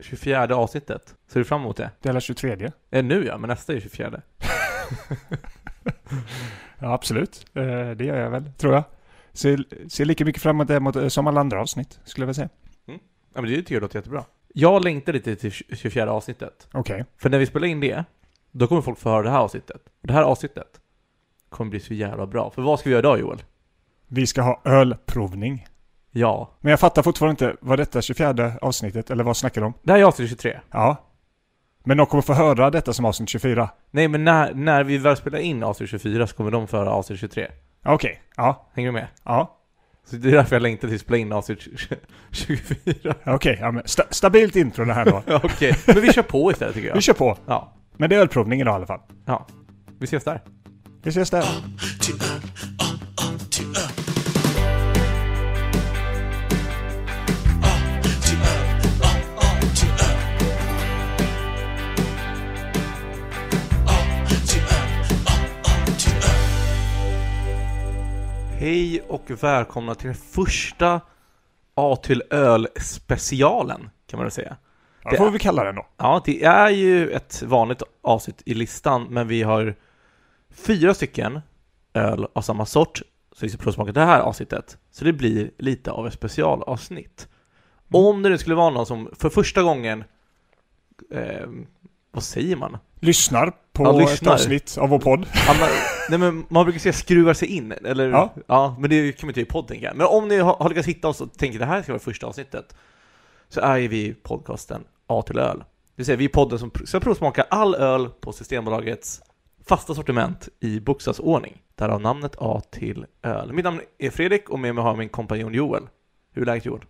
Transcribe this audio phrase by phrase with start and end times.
[0.00, 1.14] 24 avsnittet.
[1.28, 1.90] Ser du fram emot det?
[2.00, 2.70] Det är 23.
[2.90, 4.20] Eh, nu ja, men nästa är 24.
[6.80, 7.46] Ja, absolut.
[7.54, 8.84] Eh, Det gör jag väl, tror jag.
[9.32, 12.34] Ser, ser lika mycket fram emot det mot, som alla andra avsnitt, skulle jag vilja
[12.34, 12.48] säga.
[13.34, 14.24] Ja, men det tycker jag låter jättebra.
[14.54, 16.68] Jag längtar lite till 24 avsnittet.
[16.72, 17.04] Okej.
[17.16, 18.04] För när vi spelar in det,
[18.50, 19.82] då kommer folk få höra det här avsnittet.
[20.02, 20.80] Det här avsnittet
[21.48, 22.50] kommer bli så jävla bra.
[22.50, 23.42] För vad ska vi göra idag Joel?
[24.06, 25.66] Vi ska ha ölprovning.
[26.10, 29.74] Ja, Men jag fattar fortfarande inte, var detta 24 avsnittet, eller vad snackar du om?
[29.82, 30.60] det här är avsnitt 23.
[30.70, 30.96] Ja.
[31.84, 33.68] Men de kommer få höra detta som avsnitt 24?
[33.90, 36.90] Nej, men när, när vi väl spelar in avsnitt 24 så kommer de få höra
[36.90, 37.46] avsnitt 23.
[37.84, 38.22] Okej.
[38.36, 38.68] Ja.
[38.74, 39.06] Hänger du med?
[39.24, 39.54] Ja.
[40.10, 41.58] Så det är därför jag längtar till att spela in avsnitt
[42.30, 43.14] 24.
[43.26, 45.22] Okej, ja, men sta stabilt intro det här då.
[45.42, 47.02] Okej, men vi kör på istället tycker Vi jag.
[47.02, 47.36] kör på.
[47.46, 49.00] Ja, Men det är ölprovning idag i alla fall.
[49.26, 49.46] ja.
[50.00, 50.40] Vi ses där.
[51.02, 51.44] Vi ses där.
[68.68, 71.00] Hej och välkomna till den första
[71.74, 74.56] A till öl-specialen, kan man väl säga.
[75.02, 75.86] Ja, det får vi kalla den då.
[75.96, 79.74] Ja, det är ju ett vanligt avsnitt i listan, men vi har
[80.50, 81.40] fyra stycken
[81.94, 83.02] öl av samma sort,
[83.32, 84.78] så vi ska provsmaka det här avsnittet.
[84.90, 87.28] Så det blir lite av ett specialavsnitt.
[87.92, 90.04] Om det nu skulle vara någon som för första gången,
[91.10, 91.48] eh,
[92.18, 92.78] vad säger man?
[93.00, 94.32] Lyssnar på Ja, ett lyssnar.
[94.32, 95.26] avsnitt av vår podd.
[95.46, 95.68] Ja, man,
[96.10, 98.30] nej men man brukar säga skruvar sig in, eller?
[98.48, 98.76] Ja.
[98.80, 99.96] men det kan man inte göra i podd tänker jag.
[99.96, 102.26] Men om ni har, har lyckats hitta oss och tänker det här ska vara första
[102.26, 102.74] avsnittet,
[103.48, 105.58] så är ju vi podcasten A till öl.
[105.58, 105.64] Det
[105.96, 109.20] vill säga vi är podden som ska provsmaka all öl på Systembolagets
[109.68, 111.62] fasta sortiment i bokstavsordning.
[111.74, 113.52] Därav namnet A till öl.
[113.52, 115.82] Mitt namn är Fredrik och med mig har jag min kompanjon Joel.
[116.34, 116.80] Hur är läget Joel?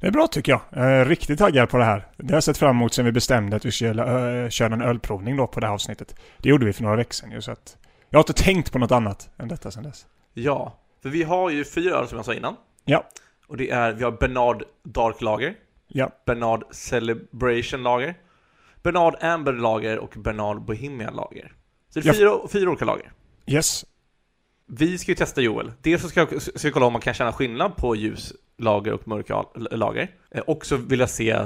[0.00, 0.60] Det är bra tycker jag.
[0.70, 2.06] Jag är riktigt taggad på det här.
[2.16, 4.82] Det har jag sett fram emot sen vi bestämde att vi skulle ö, köra en
[4.82, 6.14] ölprovning då på det här avsnittet.
[6.38, 7.76] Det gjorde vi för några veckor sedan ju så att
[8.10, 10.06] jag har inte tänkt på något annat än detta sedan dess.
[10.34, 12.56] Ja, för vi har ju fyra öl som jag sa innan.
[12.84, 13.04] Ja.
[13.48, 15.54] Och det är, vi har Bernard Dark Lager,
[15.88, 16.10] Ja.
[16.26, 18.14] Bernard Celebration Lager,
[18.82, 21.52] Bernard Amber Lager och Bernard Bohemian Lager.
[21.94, 22.14] Så det är Ja.
[22.14, 23.12] fyra, fyra olika lager.
[23.46, 23.84] Yes.
[24.72, 25.72] Vi ska ju testa Joel.
[25.82, 29.08] Dels så ska jag, ska jag kolla om man kan känna skillnad på ljuslager och
[29.08, 30.10] mörka lager.
[30.30, 31.38] Eh, Och så vill jag se,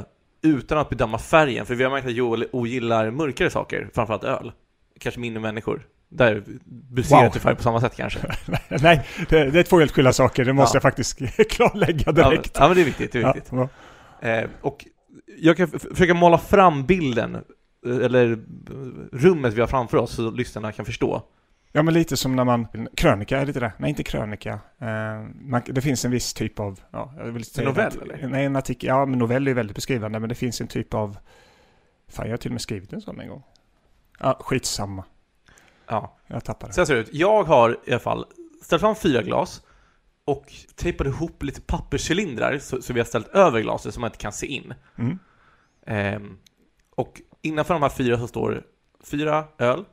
[0.42, 4.52] utan att bedöma färgen, för vi har märkt att Joel ogillar mörkare saker, framförallt öl.
[5.00, 5.86] Kanske mindre människor.
[6.08, 7.24] Där du ser Wow.
[7.24, 8.18] inte färg på samma sätt kanske.
[8.82, 10.44] Nej, det, det är två helt skilda saker.
[10.44, 10.76] Det måste Ja.
[10.76, 11.18] jag faktiskt
[11.50, 12.56] klarlägga direkt.
[12.60, 13.12] ja, men det är viktigt.
[13.12, 13.52] Det är viktigt.
[14.20, 14.28] Ja.
[14.28, 14.84] Eh, och
[15.38, 18.38] jag kan försöka måla fram bilden, eh, eller
[19.12, 21.22] rummet vi har framför oss, så lyssnarna kan förstå.
[21.76, 22.66] Ja, men lite som när man...
[22.96, 23.72] Krönika, är det inte det?
[23.78, 24.60] Nej, inte krönika.
[24.78, 26.80] Eh, man, det finns en viss typ av...
[26.90, 28.28] Ja, jag vill säga novell, en, eller?
[28.28, 28.88] Nej, en artikel.
[28.88, 31.18] Ja, men novell är ju väldigt beskrivande, men det finns en typ av...
[32.08, 33.42] Fan, jag har till och med skrivit en sån en gång.
[34.18, 35.04] Ja, skitsamma.
[35.86, 36.16] Ja.
[36.26, 36.74] Jag tappade det.
[36.74, 37.08] Så här ser det ut.
[37.12, 38.26] Jag har i alla fall
[38.62, 39.62] ställt fram fyra glas
[40.24, 44.18] och tejpat ihop lite papperscylindrar så, så vi har ställt över glaset så man inte
[44.18, 44.74] kan se in.
[44.96, 45.18] Mm.
[45.86, 46.38] Ehm,
[46.94, 48.62] och innanför de här fyra så står
[49.00, 49.84] fyra öl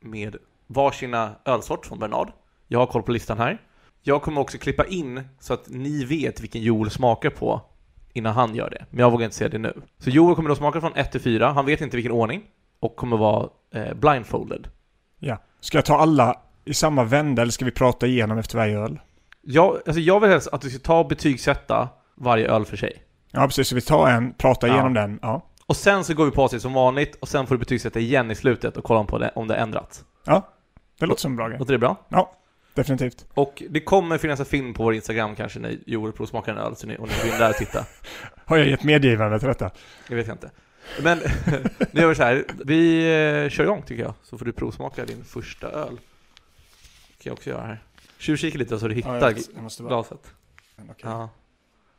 [0.00, 0.36] med
[0.74, 2.32] varsina ölsort från Bernard.
[2.68, 3.58] Jag har koll på listan här.
[4.02, 7.60] Jag kommer också klippa in så att ni vet vilken Joel smakar på
[8.12, 8.86] innan han gör det.
[8.90, 9.82] Men jag vågar inte säga det nu.
[9.98, 11.52] Så Joel kommer då smaka från 1 till 4.
[11.52, 12.42] Han vet inte vilken ordning
[12.80, 14.68] och kommer vara eh, blindfolded.
[15.18, 15.38] Ja.
[15.60, 19.00] Ska jag ta alla i samma vända eller ska vi prata igenom efter varje öl?
[19.42, 23.02] Jag, alltså jag vill helst att du ska ta och betygsätta varje öl för sig.
[23.30, 23.68] Ja, precis.
[23.68, 24.74] Så vi tar en, pratar Ja.
[24.74, 25.18] igenom den.
[25.22, 25.46] Ja.
[25.66, 28.30] Och sen så går vi på sig som vanligt och sen får du betygsätta igen
[28.30, 30.04] i slutet och kolla om, på det, om det ändrats.
[30.24, 30.48] ja.
[31.00, 31.58] Det låter som en bra grej.
[31.58, 31.96] Låter det bra?
[32.08, 32.36] Ja,
[32.74, 33.26] definitivt.
[33.34, 36.76] Och det kommer finnas en film på vår Instagram kanske när Joel provsmakar en öl,
[36.76, 37.86] så ni, och ni in där och titta.
[38.44, 39.70] Har jag gett medgivande till detta?
[40.08, 40.50] Det vet jag inte.
[41.02, 41.18] Men
[41.92, 42.44] nu gör vi så här.
[42.64, 43.00] vi
[43.44, 46.00] eh, kör igång tycker jag, så får du provsmaka din första öl.
[47.08, 47.82] Det kan jag också göra här.
[48.18, 49.88] Tjuvkika lite så du hittar Ja, jag, jag måste bara...
[49.88, 50.34] glaset.
[50.78, 50.94] Okej.
[51.02, 51.28] Ja.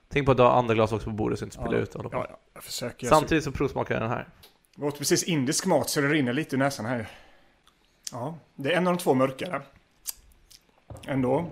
[0.10, 1.92] Tänk på att du har andra glas också på bordet så inte spiller Ja, ut.
[1.94, 2.62] Ja, ja,
[2.98, 3.10] jag.
[3.10, 4.28] Samtidigt så provsmakar jag den här.
[4.76, 7.08] Jag åt precis indisk mat så det rinner lite ur näsan här.
[8.12, 9.62] Ja, det är en av de två mörkare.
[11.08, 11.48] Ändå.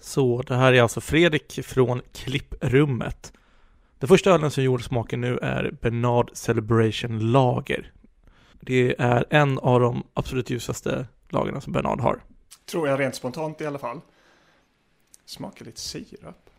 [0.00, 3.32] Så det här är alltså Fredrik från Klipprummet.
[3.98, 7.92] Den första ölen som Joel smakar nu är Bernard Celebration Lager.
[8.60, 12.22] Det är en av de absolut ljusaste lagerna som Bernard har.
[12.64, 14.00] Tror jag rent spontant i alla fall.
[15.24, 16.50] Smakar lite sirap.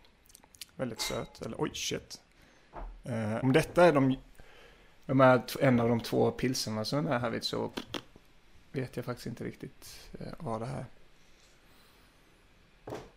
[0.76, 1.42] Väldigt söt.
[1.46, 2.22] Eller oj, shit.
[3.04, 4.16] Eh, om detta är de,
[5.06, 7.72] de är en av de två pilserna som är med här vid så
[8.72, 10.86] vet jag faktiskt inte riktigt eh, vad det här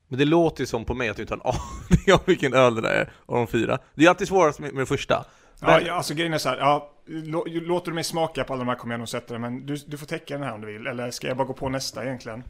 [0.08, 1.46] Men det låter ju som på mig att du inte har en
[1.90, 3.78] aning om vilken öl det där är av de fyra.
[3.94, 5.24] Det är alltid svårast med, med det första.
[5.60, 8.52] Ja, Men- ja, alltså grejen är så här, ja, lå, låter du mig smaka på
[8.52, 10.52] alla de här kommer jag nog sätta det, men du, du får täcka den här
[10.54, 10.86] om du vill.
[10.86, 12.42] Eller ska jag bara gå på nästa egentligen?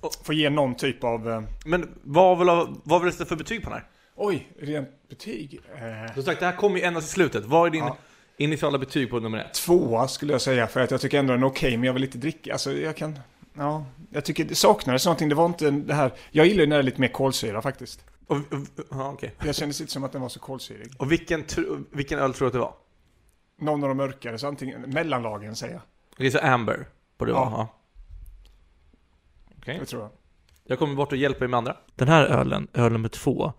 [0.00, 1.30] Och- Få ge någon typ av...
[1.30, 2.46] Eh, Men vad vill,
[2.84, 3.88] vad vill du sätta för betyg på den här?
[4.16, 5.60] oj, rent betyg?
[5.74, 7.44] Eh, Du har sagt det här kommer ju endast i slutet.
[7.44, 7.96] Vad är din Ja.
[8.40, 9.54] Initiala betyg på nummer ett?
[9.54, 12.04] tvåa skulle jag säga, för att jag tycker ändå den är okej, men jag vill
[12.04, 12.52] inte dricka.
[12.52, 13.18] Alltså jag kan...
[13.54, 15.28] Ja, jag tycker det saknades någonting.
[15.28, 16.12] Det var inte det här...
[16.30, 18.04] Jag gillar ju när det är lite mer kolsyra faktiskt.
[18.26, 18.42] Och, och,
[18.90, 19.34] ja, okej.
[19.44, 20.92] Jag kändes inte som att den var så kolsyrig.
[20.98, 21.44] och vilken,
[21.90, 22.74] vilken öl tror du att det var?
[23.58, 25.82] Någon av de mörkare, så antingen mellanlagen säger jag.
[26.12, 26.86] Okej, så Amber
[27.18, 27.50] borde det Ja.
[27.56, 27.68] Ja.
[29.58, 29.78] Okej.
[29.80, 30.10] Det tror jag.
[30.64, 31.76] Jag kommer bort och hjälper dig med andra.
[31.94, 33.52] Den här ölen, öl nummer två,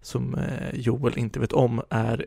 [0.00, 2.26] som eh, Joel inte vet om, är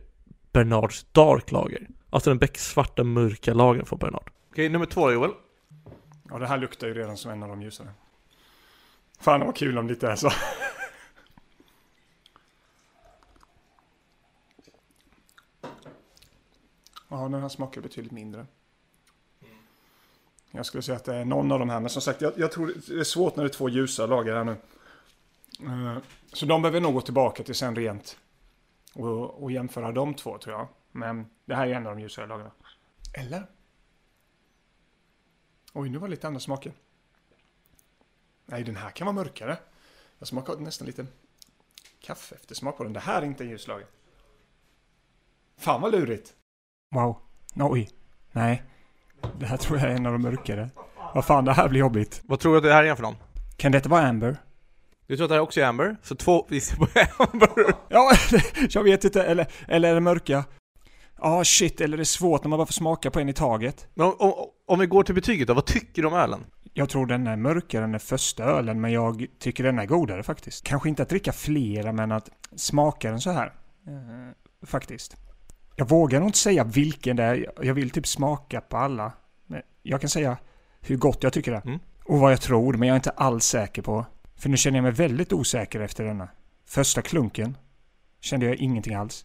[0.56, 1.88] Bernards Dark Lager.
[2.10, 4.30] Alltså den becksvarta mörka lagern från Bernard.
[4.50, 5.30] Okej, nummer två Joel.
[6.30, 7.88] Ja, det här luktar ju redan som en av de ljusare.
[9.20, 10.30] Fan vad kul om det inte är så.
[17.08, 18.46] Ja, den här smakar betydligt mindre.
[20.50, 22.52] Jag skulle säga att det är någon av de här, men som sagt, jag, jag
[22.52, 24.56] tror det är svårt när det är två ljusa lager här nu.
[25.62, 25.98] Eh,
[26.32, 28.18] Så de behöver nog gå tillbaka till sen rent
[28.96, 30.68] och, och jämföra de två tror jag.
[30.92, 32.50] Men det här är en av de ljusare lagren.
[33.12, 33.46] Eller?
[35.72, 36.72] Oj, nu var det lite andra smaker.
[38.46, 39.58] Nej, den här kan vara mörkare.
[40.18, 41.06] Jag smakar nästan lite
[42.00, 42.92] kaffe eftersmak på den.
[42.92, 43.86] Det här är inte en ljuslager.
[45.56, 46.34] Fan vad lurigt.
[46.90, 47.18] Wow.
[47.54, 47.90] Oj.
[48.32, 48.62] Nej.
[49.38, 50.70] Det här tror jag är en av de mörkare.
[51.14, 52.22] Vad fan, det här blir jobbigt.
[52.24, 53.16] Vad tror du att det här är för någon?
[53.56, 54.36] Kan detta vara Amber?
[55.06, 55.96] Du tror att det här också är Amber?
[56.02, 56.86] Så två visar på
[57.32, 57.74] Amber.
[57.88, 58.12] Ja,
[58.70, 59.22] jag vet inte.
[59.22, 60.44] Eller, eller är det mörka?
[61.18, 61.80] Ja, shit.
[61.80, 63.88] Eller är det svårt när man bara får smaka på en i taget?
[63.94, 64.34] Men om, om,
[64.66, 66.44] om vi går till betyget då, vad tycker du om ölen?
[66.72, 70.22] Jag tror den är mörkare än den första ölen, men jag tycker den är godare
[70.22, 70.64] faktiskt.
[70.64, 73.46] Kanske inte att dricka flera, men att smaka den så här.
[73.86, 75.16] Eh, faktiskt.
[75.76, 77.52] Jag vågar nog inte säga vilken det är.
[77.62, 79.12] Jag vill typ smaka på alla.
[79.46, 80.36] Men jag kan säga
[80.80, 81.66] hur gott jag tycker det är.
[81.66, 81.78] Mm.
[82.04, 84.06] Och vad jag tror, men jag är inte alls säker på.
[84.36, 86.28] För nu känner jag mig väldigt osäker efter denna.
[86.64, 87.56] Första klunken
[88.20, 89.24] kände jag ingenting alls.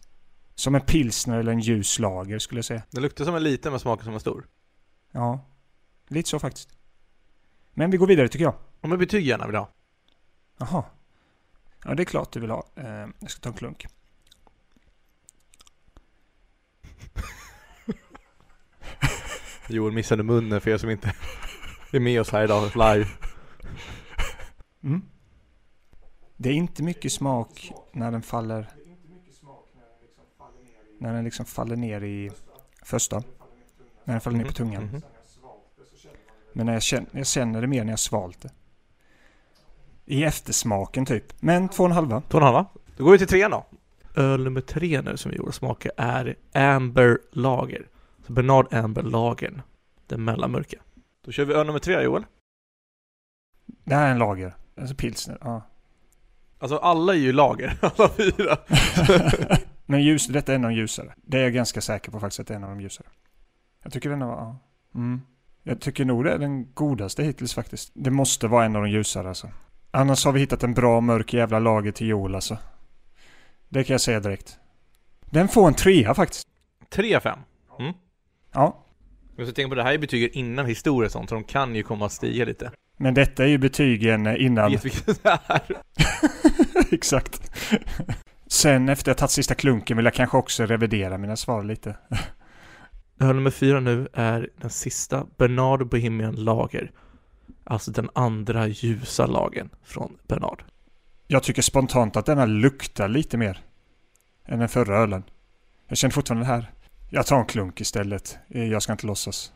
[0.54, 2.82] Som en pilsner eller en ljus lager skulle jag säga.
[2.90, 4.46] Det luktar som en liten men smakar som en stor.
[5.12, 5.46] Ja,
[6.08, 6.68] lite så faktiskt.
[7.74, 8.54] Men vi går vidare tycker jag.
[8.80, 9.70] Och med betyg gärna vill ha.
[10.58, 10.84] Jaha.
[11.84, 12.66] Ja, det är klart du vill ha.
[12.76, 13.86] Eh, jag ska ta en klunk.
[19.68, 21.14] Joel missade munnen för er som inte
[21.92, 23.06] är med oss här idag live.
[24.82, 25.02] Mm.
[26.36, 28.68] Det är inte mycket smak när den faller...
[30.98, 32.30] När den liksom faller ner i
[32.82, 33.22] första.
[34.04, 34.84] När den faller ner på tungan.
[34.84, 35.02] Mhm.
[36.52, 38.50] Men när jag, känner, jag känner det mer när jag svalt det.
[40.04, 41.42] I eftersmaken typ.
[41.42, 42.22] Men två och en halva.
[42.28, 42.66] Två och en halva.
[42.96, 43.66] Då går vi till trean då.
[44.14, 47.88] Öl nummer tre nu som vi gjorde smaka är Amber Lager.
[48.26, 49.62] Så Bernard Amber Lagern.
[50.06, 50.76] Den mellanmörka.
[51.24, 52.24] Då kör vi öl nummer tre Joel.
[53.66, 54.54] Det här är en lager.
[54.80, 55.38] Alltså pilsner.
[55.40, 55.62] Ja.
[56.58, 58.56] Alltså alla är ju lager, alla fyra.
[59.86, 61.14] Men ljus, detta är en av de ljusare.
[61.16, 63.06] Det är jag ganska säker på faktiskt att det är en av de ljusare.
[63.82, 64.28] Jag tycker den var...
[64.28, 64.58] Ja.
[64.94, 65.20] Mm.
[65.62, 67.90] Jag tycker nog det är den godaste hittills faktiskt.
[67.94, 69.48] Det måste vara en av de ljusare alltså.
[69.90, 72.58] Annars har vi hittat en bra mörk jävla lager till Joel alltså.
[73.68, 74.58] Det kan jag säga direkt.
[75.30, 76.46] Den får en trea faktiskt.
[76.90, 77.38] Tre av fem.
[78.52, 78.86] Ja.
[79.36, 81.74] Men så tänk på det här är betygen innan historia och sånt, så de kan
[81.74, 82.72] ju komma att stiga lite.
[82.96, 84.70] Men detta är ju betygen innan.
[84.70, 85.82] Vet vilket det är?
[86.94, 87.50] Exakt.
[88.46, 91.96] Sen efter jag tagit sista klunken vill jag kanske också revidera mina svar lite.
[93.20, 96.90] Öl nummer fyra nu är den sista Bernard Bohemian Lager.
[97.64, 100.64] Alltså den andra ljusa lagen från Bernard.
[101.26, 103.60] Jag tycker spontant att denna luktar lite mer.
[104.44, 105.24] Än den förra ölen.
[105.88, 106.70] Jag känner fortfarande det här.
[107.10, 108.38] Jag tar en klunk istället.
[108.48, 109.52] Jag ska inte låtsas.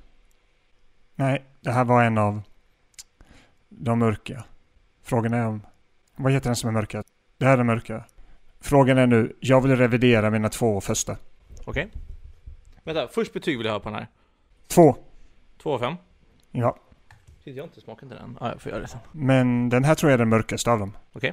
[1.14, 2.42] Nej, det här var en av
[3.68, 4.44] de mörka.
[5.02, 5.66] Frågan är om...
[6.16, 7.02] Vad heter den som är mörka?
[7.38, 8.04] Det här är mörka.
[8.60, 11.16] Frågan är nu, jag vill revidera mina två första.
[11.64, 11.90] Okej.
[12.84, 14.06] Vänta, först betyg vill jag ha på den här.
[14.66, 14.96] Två.
[15.62, 15.94] Två av fem.
[16.50, 16.76] Ja.
[17.44, 18.36] Jag har inte smakat inte den.
[18.40, 19.00] Ja, jag får göra det sen.
[19.12, 20.96] Men den här tror jag är den mörkaste av dem.
[21.12, 21.32] Okej.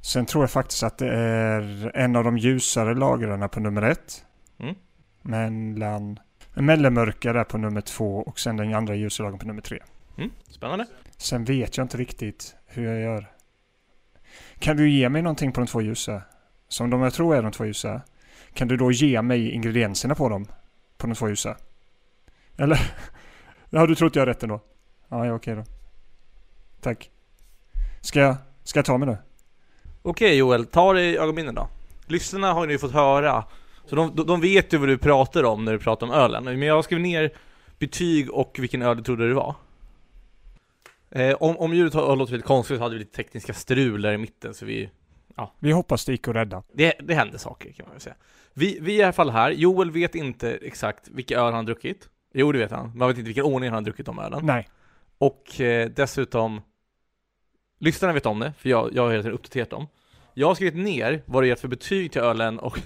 [0.00, 4.24] Sen tror jag faktiskt att det är en av de ljusare lagren på nummer ett.
[4.58, 4.74] Mm.
[5.22, 6.18] Mellan...
[6.54, 9.78] Mellanmörka där på nummer två och sen den andra ljusa lagen på nummer tre.
[10.16, 10.86] Mm, spännande.
[11.16, 13.30] Sen vet jag inte riktigt hur jag gör.
[14.58, 16.22] Kan du ge mig någonting på de två ljusa?
[16.68, 18.00] Som de jag tror är de två ljusa.
[18.52, 20.46] Kan du då ge mig ingredienserna på dem?
[20.96, 21.56] På de två ljusa?
[22.56, 22.78] Eller?
[23.70, 24.60] Ja, du tror att jag har rätt ändå?
[25.08, 25.64] Ja, ja okej då.
[26.80, 27.10] Tack.
[28.00, 29.16] Ska jag, ska jag ta mig nu?
[30.02, 31.68] Okej Joel, ta dig i ögonbindel då.
[32.06, 33.44] Lyssnarna har ju nu fått höra
[33.86, 36.44] Så de, de- de vet ju vad du pratar om när du pratar om ölen.
[36.44, 37.32] Men jag skrev ner
[37.78, 39.54] betyg och vilken öl du trodde det var.
[41.14, 44.12] Eh, om, om ljudet har låtit lite konstigt så hade vi lite tekniska strul där
[44.12, 44.90] i mitten så vi
[45.58, 46.62] Vi hoppas det gick att rädda.
[46.72, 48.16] Det, det hände saker kan man väl säga.
[48.54, 49.50] Vi, vi är i alla fall här.
[49.50, 52.08] Joel vet inte exakt vilka öl han druckit.
[52.34, 52.98] Jo, det vet han.
[52.98, 54.46] Man vet inte vilken ordning han har druckit de ölen.
[54.46, 54.68] Nej.
[55.18, 56.60] Och eh, dessutom,
[57.78, 59.86] lyssnarna vet om det, för jag, jag har hela tiden uppdaterat dem.
[60.34, 62.78] Jag har skrivit ner vad det gett för betyg till ölen och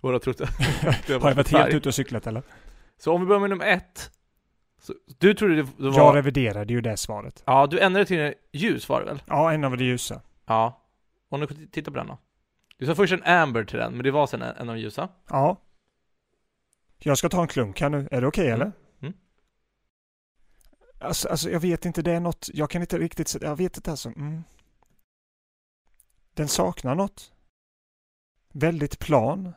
[0.00, 2.42] vad du har trott Har jag varit helt ute och cyklat eller?
[2.98, 4.10] Så om vi börjar med nummer ett.
[4.80, 5.96] Så, du trodde det, var...
[5.96, 7.42] Jag reviderade ju det svaret.
[7.46, 9.22] Ja, du ändrade till ljus var det väl?
[9.26, 10.22] Ja, en av de ljusa.
[10.46, 10.86] Ja.
[11.28, 12.18] Och nu titta på den då.
[12.76, 14.80] Du sa först en amber till den, men det var sen en, en av de
[14.80, 15.08] ljusa.
[15.28, 15.56] Ja.
[16.98, 18.08] Jag ska ta en klunk här nu.
[18.10, 18.60] Är det okej Mm.
[18.60, 18.72] eller?
[19.00, 19.14] Mm.
[20.98, 23.90] Alltså, alltså, jag vet inte, det är något, jag kan inte riktigt, jag vet inte
[23.90, 24.08] alltså.
[24.08, 24.42] Mm.
[26.34, 27.32] Den saknar något.
[28.52, 29.52] Väldigt plan.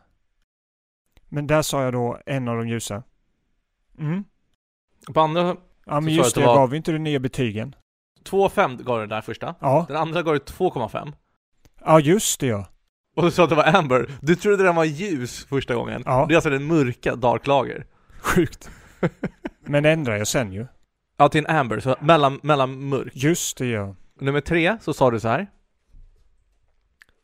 [1.29, 3.03] Men där sa jag då en av de ljusa.
[3.97, 4.23] Mm.
[5.13, 5.55] På andra,
[5.85, 7.75] Ja men just det var- gav ju inte de nya betygen.
[8.23, 9.55] 2,5 gav du den där första.
[9.61, 11.13] Ja, Den andra gav du 2,5.
[11.85, 12.65] ja just det ja.
[13.15, 14.09] Och du sa att det var amber.
[14.21, 16.03] Du trodde den var ljus första gången.
[16.05, 16.25] Ja.
[16.27, 17.85] Det är alltså den mörka dark lager.
[18.21, 18.69] Sjukt.
[19.59, 20.67] Men det ändrar jag sen ju.
[21.17, 23.11] Ja, till en amber, så mellan, mellan mörk.
[23.15, 23.95] Just det ja.
[24.19, 25.47] Nummer tre, så sa du så här.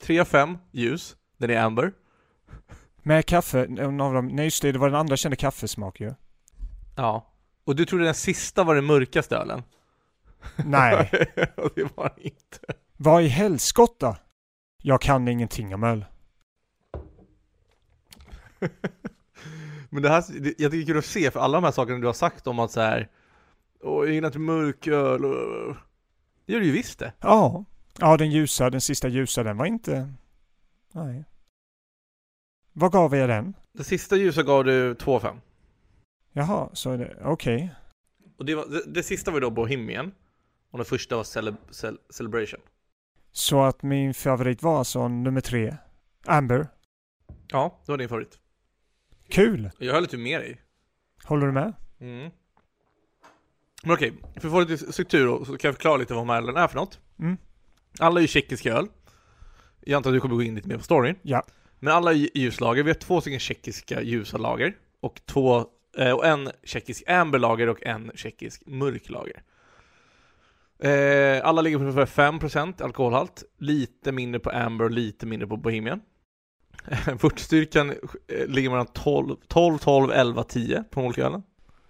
[0.02, 1.92] 3 av 5 ljus, den är amber.
[3.04, 6.14] Med kaffe, en av dem, nej just det, det var den andra kände kaffesmak ju.
[6.96, 7.26] Ja.
[7.70, 9.64] Och du trodde den sista var den mörkaste ölen.
[10.66, 11.10] Nej.
[11.76, 12.60] Det var den inte.
[12.98, 14.18] Vad i helskotta?
[14.82, 16.06] Jag kan ingenting om öl.
[19.90, 21.72] Men det här, det- jag tycker det är kul att se, för alla de här
[21.72, 23.10] sakerna du har sagt om att så här.
[23.82, 25.76] Åh, jag gillar inte mörköl och...
[26.46, 27.14] Det gör du ju visst det.
[27.20, 27.66] Ja.
[28.00, 30.14] Ja, den ljusa, den sista ljusa, den var inte...
[30.92, 31.24] Nej.
[32.74, 33.54] Vad gav jag den?
[33.74, 35.36] Det sista ljusa gav du 2 av 5.
[36.32, 37.76] Jaha, så är det, okej.
[38.38, 40.12] Och det, var, det, det sista var då Bohemian.
[40.72, 42.60] Och den första var Cele, Cele, Celebration.
[43.32, 45.78] Så att min favorit var alltså nummer tre.
[46.26, 46.68] Amber.
[47.48, 48.40] Ja, det var din favorit.
[49.30, 49.72] Kul!
[49.78, 50.62] Jag höll lite med dig.
[51.24, 51.74] Håller du med?
[52.00, 52.32] Mm.
[53.84, 56.58] Men okej, för att få lite struktur då, så kan jag förklara lite vad ölen
[56.58, 57.00] är för något.
[57.20, 57.38] Mm.
[58.00, 58.88] Alla är ju tjeckiska öl.
[59.82, 61.16] Jag antar att du kommer gå in lite mer på storyn.
[61.22, 61.44] Ja.
[61.80, 62.84] Men alla är ju ljuslager.
[62.84, 64.78] Vi har två stycken tjeckiska ljusa lager.
[65.00, 65.66] Och, två,
[66.16, 69.44] och en tjeckisk amberlager och en tjeckisk mörklager.
[70.84, 73.44] Eh, alla ligger på ungefär 5% alkoholhalt.
[73.58, 76.02] Lite mindre på amber och lite mindre på bohemian.
[78.28, 81.44] Eh, ligger mellan 12, 12, 12, 11, 10 på de olika ölen.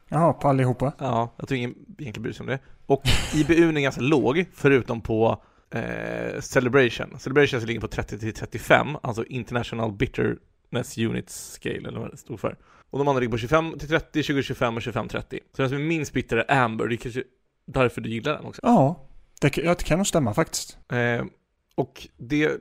[0.10, 0.94] Jaha, på allihopa.
[0.98, 2.60] Ja, jag tror ingen egentligen bryr sig om det.
[2.86, 3.04] Och
[3.34, 7.20] IBUn är ganska låg, förutom på eh, Celebration.
[7.20, 12.56] Celebration ligger på 30-35, alltså International Bitterness Units Scale, eller vad det står för.
[12.90, 15.40] Och de andra ligger på 25-30, 20-25 och 25-30.
[15.56, 17.24] Så den som är minst bitter är Amber, det är kanske
[17.66, 18.62] därför du gillar den också.
[18.64, 19.08] Ja,
[19.42, 20.78] det, kan- ja, det kan nog stämma faktiskt.
[20.92, 21.26] Eh,
[21.76, 22.52] och det,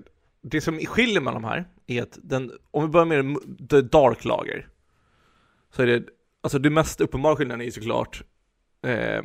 [0.43, 3.37] det som skiljer mellan de här är att den, om vi börjar med
[3.71, 4.69] the dark lager,
[5.73, 6.03] så är det,
[6.41, 8.23] alltså det mest uppenbara skillnaden är ju såklart
[8.85, 9.21] eh,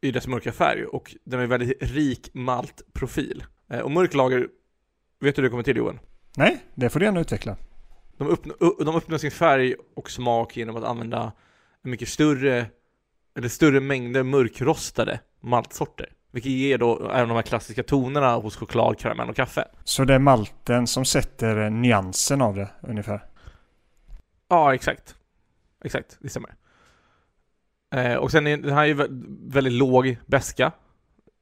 [0.00, 3.44] i dess mörka färg och den är väldigt rik maltprofil.
[3.70, 4.48] Eh, och mörk lager,
[5.20, 5.98] vet du hur det kommer till Johan?
[6.36, 7.56] Nej, det får du gärna utveckla.
[8.18, 11.32] De, uppn- u- de uppnår sin färg och smak genom att använda
[11.82, 12.66] mycket större,
[13.38, 16.12] eller större mängder mörkrostade maltsorter.
[16.30, 19.68] Vilket ger då även de här klassiska tonerna hos choklad, karamell och kaffe.
[19.84, 23.24] Så det är malten som sätter eh, nyansen av det ungefär.
[24.48, 25.14] Ja, exakt.
[25.84, 26.54] Exakt, det stämmer.
[27.94, 30.72] Eh, och sen är den här är ju vä- väldigt låg beska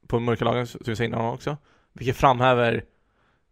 [0.07, 1.57] på mörkerlagen, som vi sa innan också.
[1.93, 2.83] Vilket framhäver,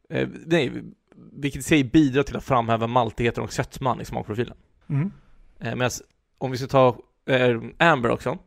[0.09, 0.71] eh, nej,
[1.15, 4.57] vilket i sig bidrar till att framhäva maltigheten och sötman i smakprofilen.
[4.89, 5.11] Mm.
[5.59, 5.91] Eh, Medan
[6.37, 8.37] om vi ska ta eh, Amber också,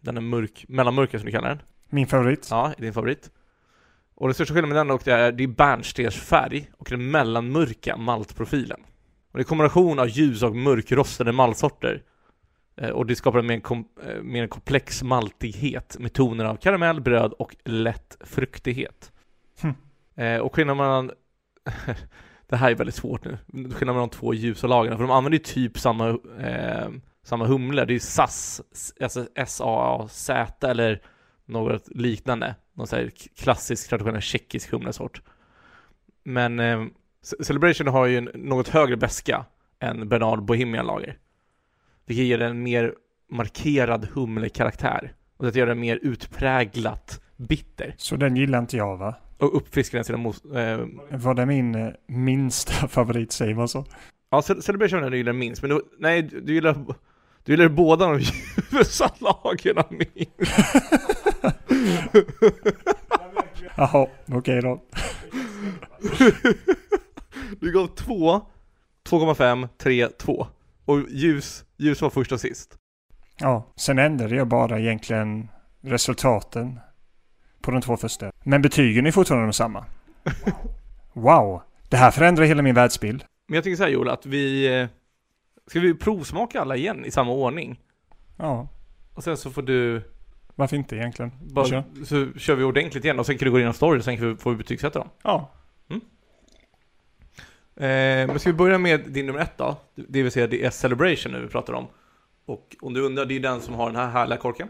[0.00, 1.62] den är mörk, mellanmörka som du kallar den.
[1.88, 2.48] Min favorit.
[2.50, 3.30] Ja, din favorit.
[4.14, 7.96] Och den största skillnaden med den och det är, det är bärnstensfärg och den mellanmörka
[7.96, 8.80] maltprofilen.
[9.32, 12.02] Och det är kombination av ljus och mörkrostade maltsorter.
[12.76, 17.00] Eh, och det skapar en mer, kom, eh, mer komplex maltighet med toner av karamell,
[17.00, 19.12] bröd och lätt fruktighet.
[19.60, 19.74] Hm.
[20.14, 21.10] Eh, och skillnaden mellan
[22.48, 23.38] det här är väldigt svårt nu.
[23.52, 26.08] Skillnaden mellan de två ljusa lagren, för de använder ju typ samma,
[26.40, 26.88] eh,
[27.24, 27.84] samma humle.
[27.84, 28.62] Det är SAS,
[29.00, 31.02] alltså S-A-A-Z eller
[31.44, 32.54] något liknande.
[32.74, 35.22] Någon sån här klassisk traditionell tjeckisk humlesort.
[36.24, 36.84] Men eh,
[37.40, 39.44] Celebration har ju en något högre beska
[39.80, 41.18] än Bernard Bohemian Lager.
[42.06, 42.94] Vilket ger den en mer
[43.30, 45.14] markerad humlekaraktär.
[45.36, 47.94] Och det gör den mer utpräglat bitter.
[47.96, 49.14] Så den gillar inte jag va?
[49.42, 50.44] Och uppfriskar den sina mos...
[50.44, 53.84] Eh, Var det min eh, minsta favorit, säger man så?
[54.30, 56.76] Ja, Ce- Celebration är du gillar minst, men du, nej, du gillar,
[57.44, 60.30] du gillar båda de ljusa lagen minst.
[63.76, 64.82] Jaha, okej då.
[67.60, 68.40] Du gav 2,
[69.08, 70.46] 2,5, 3, 2.
[70.84, 72.74] Och ljus, ljus var först och sist.
[73.38, 75.48] Ja, sen ändrade jag bara egentligen
[75.80, 76.80] resultaten
[77.62, 78.32] på de två första.
[78.44, 79.84] Men betygen är fortfarande de samma.
[81.12, 81.62] Wow!
[81.88, 83.24] Det här förändrar hela min världsbild.
[83.48, 84.66] Men jag tänker så här Joel, att vi...
[84.80, 84.88] eh,
[85.66, 87.80] Ska vi provsmaka alla igen i samma ordning?
[88.36, 88.68] Ja,
[89.14, 90.02] Och sen så får du...
[90.54, 91.32] varför inte egentligen?
[91.52, 91.82] Bara, Kör.
[92.04, 94.50] Så kör vi ordentligt igen och sen kan du gå igenom story och sen får
[94.50, 95.08] vi betygsätta dem.
[95.22, 95.50] Ja,
[97.76, 99.76] Eh, men ska vi börja med din nummer ett då?
[99.94, 101.86] Det vill säga det är Celebration nu vi pratar om.
[102.46, 104.68] Och om du undrar, det är den som har den här härliga korken.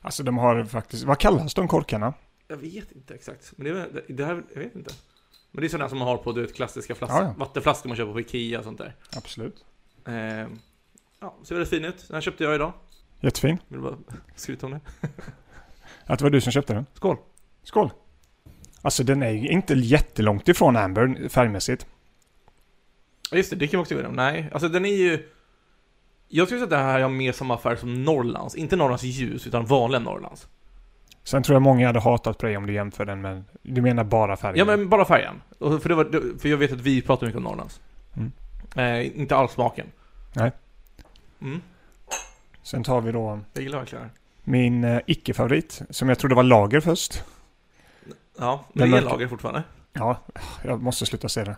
[0.00, 1.04] Alltså de har faktiskt...
[1.04, 2.14] Vad kallas de korkarna?
[2.48, 3.52] Jag vet inte exakt.
[3.56, 4.94] Men det, det här, jag vet inte.
[5.50, 7.34] Men det är sådana som man har på du vet, klassiska flask, Ja, ja.
[7.38, 8.94] vattenflaskor man köper på Ikea och sånt där.
[9.16, 9.64] Absolut.
[10.06, 10.14] Eh,
[11.20, 12.04] ja, ser väldigt fin ut.
[12.08, 12.72] Den här köpte jag idag.
[13.20, 13.58] Jättefin.
[13.68, 13.96] Vill bara
[14.36, 14.80] skryta om det.
[16.06, 16.86] Att det var du som köpte den.
[16.94, 17.16] Skål!
[17.62, 17.90] Skål!
[18.82, 21.86] Alltså den är ju inte jättelångt ifrån Amber färgmässigt.
[23.30, 24.12] Ja just det, det kan vi också igenom.
[24.12, 25.28] Nej, alltså den är ju...
[26.32, 28.54] Jag skulle säga att det här har mer samma färg som Norrlands.
[28.54, 30.48] Inte Norrlands ljus, utan vanliga Norrlands.
[31.24, 33.44] Sen tror jag många hade hatat på dig om du jämför den med...
[33.62, 34.58] Du menar bara färgen?
[34.58, 35.42] Ja men bara färgen.
[35.58, 37.80] Och För, det var, för jag vet att vi pratar mycket om Norrlands.
[38.16, 38.32] Mm.
[38.76, 39.86] Eh, inte alls smaken.
[40.32, 40.52] Nej.
[41.40, 41.60] Mm,
[42.62, 44.10] Sen tar vi då jag gillar verkligen
[44.44, 47.24] min eh, icke-favorit, som jag trodde var lager först.
[48.38, 49.62] Ja, Den men det är lager fortfarande.
[49.92, 50.16] Ja,
[50.64, 51.56] jag måste sluta se det.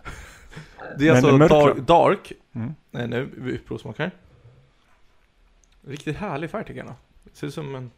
[0.97, 2.31] Det är Men alltså den dark, dark.
[2.53, 2.75] Mm.
[2.91, 4.11] Nej, nu, vi provsmakar.
[5.87, 6.93] Riktigt härlig färg tycker jag.
[7.23, 7.91] Det ser ut som en...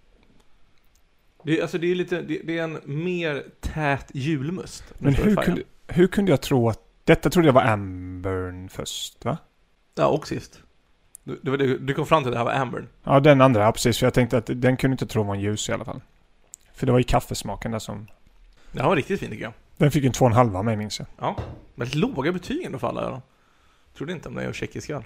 [1.43, 4.83] Det är, alltså det är lite, det, det är en mer tät julmust.
[4.97, 6.79] Men du hur kunde, hur kunde jag tro att...
[7.03, 9.37] Detta trodde jag var Ambern först, va?
[9.95, 10.59] Ja, och sist.
[11.23, 12.87] Du, det, du kom fram till att det här var Amber.
[13.03, 13.97] Ja, den andra, ja, precis.
[13.97, 16.01] För jag tänkte att den kunde inte tro var en ljus i alla fall.
[16.73, 18.07] För det var ju kaffesmaken där som...
[18.71, 19.53] Den var riktigt fin tycker jag.
[19.77, 21.07] Den fick en två och en halva av mig minns jag.
[21.17, 21.37] Ja.
[21.75, 23.01] Väldigt låga betyg ändå för alla.
[23.01, 23.21] Ja.
[23.97, 25.03] Trodde inte om det är tjeckisk öl.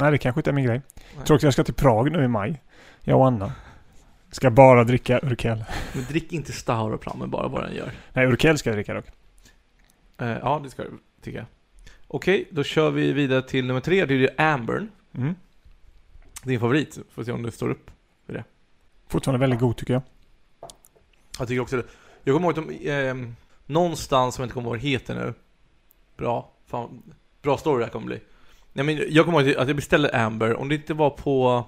[0.00, 0.82] Nej, det kanske inte är min grej.
[1.16, 1.26] Nej.
[1.26, 2.62] Tror också jag ska till Prag nu i maj.
[3.00, 3.52] Jag och Anna.
[4.30, 5.64] Ska bara dricka Urkel.
[5.94, 7.92] Men drick inte Stauropram, men bara vad den gör.
[8.12, 9.06] Nej, Urkel ska jag dricka dock.
[10.18, 10.90] Eh, ja, det ska du,
[11.22, 11.46] tycker jag.
[12.08, 14.04] Okej, då kör vi vidare till nummer tre.
[14.04, 14.90] Det är ju Ambern.
[15.14, 15.34] Mm.
[16.42, 16.98] Din favorit.
[17.10, 17.90] Får se om det står upp.
[19.08, 20.02] Fortfarande väldigt god tycker jag.
[21.38, 21.84] Jag tycker också det.
[22.24, 25.14] Jag kommer ihåg att de, ehm, någonstans, som jag inte kommer ihåg vad det heter
[25.14, 25.34] nu.
[26.16, 26.52] Bra.
[26.66, 27.02] Fan,
[27.42, 28.20] bra story det här kommer bli.
[28.72, 31.64] Nej, men jag kommer ihåg att jag beställde Amber, om det inte var på...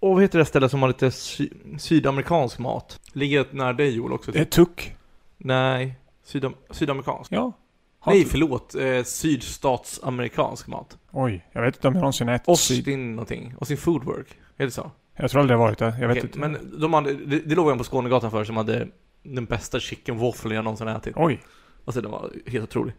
[0.00, 3.00] Åh, vad heter det stället som har lite sy sydamerikansk mat?
[3.12, 4.36] Ligger nära dig Joel också?
[4.36, 4.96] Är tuck.
[5.38, 7.32] Nej, sydam sydamerikansk.
[7.32, 7.52] Ja.
[8.00, 8.74] Har Nej, förlåt.
[8.74, 10.98] Eh, sydstatsamerikansk mat.
[11.10, 12.78] Oj, jag vet inte om jag någonsin ätit syd.
[12.78, 13.54] Austin någonting.
[13.60, 14.26] Austin Foodwork.
[14.56, 14.90] Är det så?
[15.16, 15.96] Jag tror aldrig jag varit där.
[16.00, 16.38] Jag vet Okej, inte.
[16.38, 18.88] Men de hade, det, det låg en på Skånegatan för som hade
[19.22, 21.14] den bästa chicken waffle jag någonsin ätit.
[21.16, 21.40] Oj.
[21.84, 22.94] Alltså den var helt otrolig.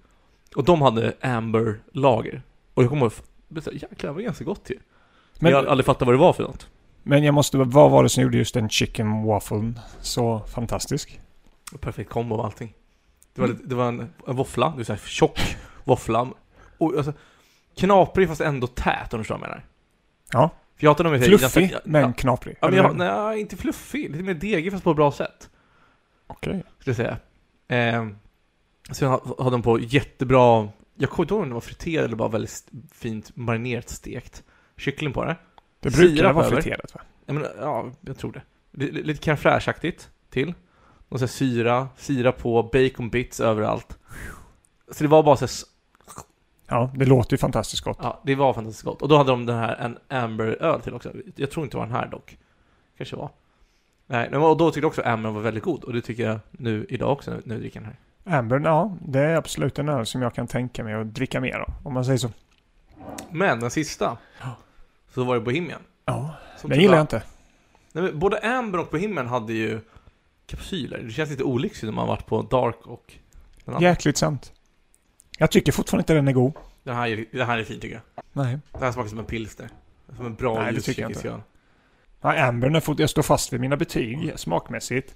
[0.56, 2.42] Och de hade Amber-lager.
[2.74, 3.12] Och jag kommer ihåg,
[3.50, 4.80] jäklar det var ganska gott ju.
[5.40, 6.68] Men jag har aldrig fattat vad det var för något.
[7.04, 7.58] men jag måste...
[7.58, 11.20] Vad var det som gjorde just den chicken wafflen så fantastisk?
[11.80, 12.74] Perfekt kombo av allting.
[13.36, 13.62] Det var, Mm.
[13.66, 15.40] det var en, en våffla, det vill säga tjock
[15.84, 16.28] våffla.
[16.78, 17.14] Och alltså,
[17.78, 19.66] knaprig fast ändå tät om du förstår vad jag menar.
[20.34, 20.50] Ja.
[20.76, 22.58] För jag hatar Fluffig, ja, men Ja, knaprig.
[22.62, 24.10] ja, men jag, nej, inte fluffig.
[24.12, 25.50] Lite mer degig fast på ett bra sätt.
[26.28, 26.64] Okej.
[26.80, 27.18] Skulle jag
[27.68, 27.98] säga.
[28.92, 30.70] Så jag hade den på jättebra,
[31.02, 34.44] jag kommer inte ihåg om det var friterad eller bara väldigt fint marinerat stekt
[34.78, 35.36] kyckling på det.
[35.80, 37.02] Det brukar vara friterat va?
[37.26, 38.42] Jag menar, ja, jag tror det.
[38.72, 40.54] Lite, lite crème fraîche-aktigt till.
[41.10, 43.98] Och så syra, syra på, bacon bits överallt.
[44.92, 45.52] Så det var bara så här,
[46.68, 47.98] Ja, det låter ju fantastiskt gott.
[48.02, 49.02] ja, det var fantastiskt gott.
[49.02, 51.14] Och då hade de den här, en Amber-öl till också.
[51.36, 52.38] Jag tror inte det var den här dock.
[52.98, 53.30] Kanske var.
[54.08, 55.84] Nej, men och då tyckte jag också Amber var väldigt god.
[55.84, 58.00] Och det tycker jag nu idag också, när jag dricker den här.
[58.24, 61.60] Amber, ja, det är absolut en öl som jag kan tänka mig att dricka mer
[61.60, 61.74] av.
[61.84, 62.30] Om man säger så.
[63.32, 64.56] Men den sista, Ja.
[65.14, 65.82] så var det Bohemian.
[66.06, 67.24] Ja, Som det typ gillar jag inte.
[67.94, 69.80] Nej, men både Amber och Bohemian hade ju
[70.46, 70.98] kapsyler.
[70.98, 73.14] Det känns lite olyckligt när man varit på Dark och
[73.66, 73.90] den andra.
[73.90, 74.54] Jäkligt sant.
[75.38, 76.54] Jag tycker fortfarande inte den är god.
[76.84, 78.24] Den, här är, den här är fin tycker jag.
[78.34, 78.60] Nej.
[78.72, 79.70] Den här smakar som en pilsner.
[80.16, 81.30] Som en bra Nej, det tycker jag inte.
[81.30, 81.42] öl.
[82.22, 85.16] Ambern är fort, jag står fast vid mina betyg smakmässigt.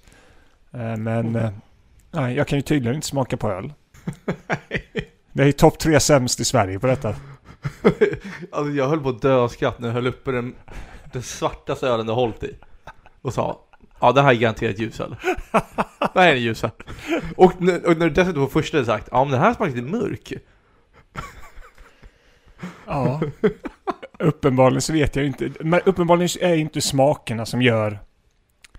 [0.72, 1.50] Eh, Men eh,
[2.14, 3.72] nej, jag kan ju tydligen inte smaka på öl.
[5.32, 7.08] Det är ju topp tre sämst i Sverige på detta.
[8.52, 10.54] alltså jag höll på att dö av skratt när jag höll uppe den,
[11.12, 12.56] den svartaste ölen du hållit i.
[13.22, 13.60] Och sa
[14.00, 15.16] Ja det här är garanterat ljusöl.
[16.14, 16.70] Det här är en ljusöl.
[17.36, 19.88] Och och när du dessutom på första hade sagt Ja men den här smakar lite
[19.88, 20.32] mörk.
[22.86, 23.20] Ja.
[24.18, 25.50] uppenbarligen så vet jag inte.
[25.60, 27.98] Men uppenbarligen är det inte smakerna som gör...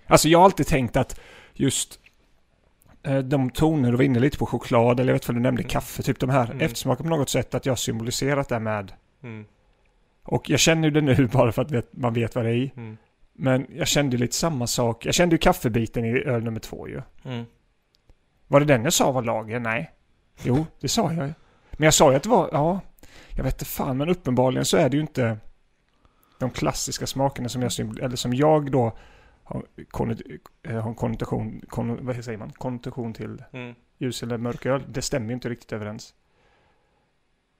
[0.06, 1.20] Alltså jag har alltid tänkt att
[1.54, 2.00] just
[3.14, 5.70] de toner du var inne lite på choklad, eller jag vet vad du nämnde Mm.
[5.70, 6.60] kaffe, typ de här Mm.
[6.60, 8.92] eftersmaken på något sätt, att jag symboliserat det med...
[9.22, 9.44] Mm.
[10.22, 12.54] Och jag känner ju det nu bara för att vet, man vet vad det är
[12.54, 12.72] i.
[12.76, 12.96] Mm.
[13.32, 15.06] Men jag kände ju lite samma sak.
[15.06, 17.02] Jag kände ju kaffebiten i öl nummer två ju.
[17.24, 17.44] Mm.
[18.46, 19.60] Var det den jag sa var lager?
[19.60, 19.90] Nej.
[20.42, 21.32] Jo, det sa jag ju.
[21.72, 22.80] Men jag sa ju att det var, ja,
[23.36, 25.38] jag vet inte fan, men uppenbarligen så är det ju inte
[26.38, 28.98] de klassiska smakerna som jag, symbol- eller som jag då
[29.46, 30.22] har, konnot-
[30.62, 33.74] eh, en konnotation, kon, vad säger man, konnotation till Mm.
[33.98, 34.82] ljus eller mörk öl.
[34.88, 36.14] Det stämmer ju inte riktigt överens.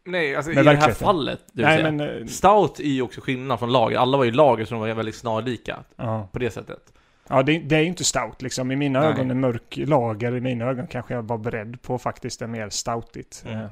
[0.04, 1.92] Nej, alltså Med i det här fallet, det Nej, säga.
[1.92, 2.20] men...
[2.20, 3.98] eh, Stout är ju också skillnad från lager.
[3.98, 6.92] Alla var ju lager de var väldigt snarlika Ja, på det sättet.
[7.28, 8.70] ja det, det är ju inte stout liksom.
[8.72, 9.08] I mina Nej.
[9.08, 12.68] ögon, en mörk lager, i mina ögon kanske jag var beredd på faktiskt en mer
[12.70, 13.42] stoutigt.
[13.46, 13.58] Mm.
[13.60, 13.68] Eh,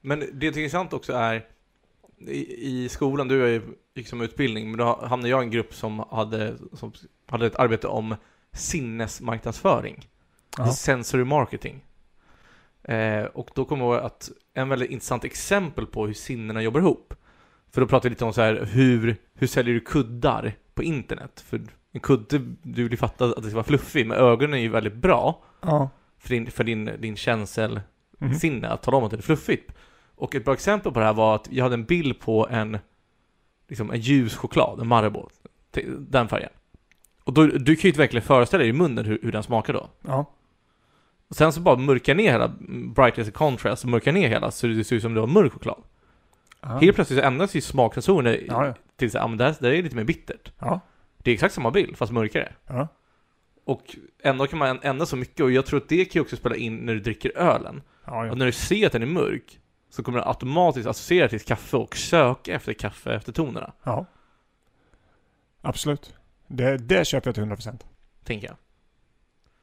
[0.00, 1.46] Men det som är intressant också är
[2.18, 3.62] i, i skolan, du är ju
[3.94, 6.92] gick som utbildning, men då hamnade jag i en grupp som hade, som
[7.26, 8.16] hade ett arbete om
[8.52, 10.08] sinnesmarknadsföring.
[10.58, 10.72] ja.
[10.72, 11.84] Sensory marketing.
[12.82, 16.80] Eh, och då kommer jag ihåg att en väldigt intressant exempel på hur sinnena jobbar
[16.80, 17.14] ihop.
[17.72, 21.44] För då pratar vi lite om så här, hur, hur säljer du kuddar på internet?
[21.46, 21.60] För
[21.92, 24.94] en kudde, du vill fatta att det ska vara fluffig, men ögonen är ju väldigt
[24.94, 25.90] bra Ja.
[26.18, 27.80] för din, för din, din känsel,
[28.18, 28.34] Mhm.
[28.34, 29.72] sinne att tala om att det är fluffigt.
[30.16, 32.78] Och ett bra exempel på det här var att jag hade en bild på en,
[33.68, 35.28] liksom en ljus choklad, en Marabou,
[35.98, 36.50] den färgen.
[37.24, 39.72] Och då, du kan ju inte verkligen föreställa dig i munnen hur, hur den smakar
[39.72, 39.88] då.
[40.02, 40.30] Ja.
[41.28, 42.48] Och sen så bara mörka ner hela,
[42.94, 45.52] brightness and contrast, och mörka ner hela så det ser ut som det var mörk
[45.52, 45.82] choklad.
[46.60, 46.68] Ja.
[46.78, 48.74] Helt plötsligt så ändras ju smaksensorerna Ja, ja.
[48.96, 50.52] till så här, ah, men det här, det här är lite mer bittert.
[50.58, 50.80] Ja.
[51.18, 52.52] Det är exakt samma bild, fast mörkare.
[52.66, 52.88] Ja.
[53.64, 56.36] Och ändå kan man ändra så mycket, och jag tror att det kan ju också
[56.36, 57.82] spela in när du dricker ölen.
[58.04, 58.32] Ja, ja.
[58.32, 59.58] Och när du ser att den är mörk,
[59.94, 64.06] så kommer den automatiskt associera till kaffe och söka efter kaffe efter tonerna, ja.
[65.60, 66.14] Absolut.
[66.46, 67.78] Det, det köper jag till 100%.
[68.24, 68.56] tänker jag.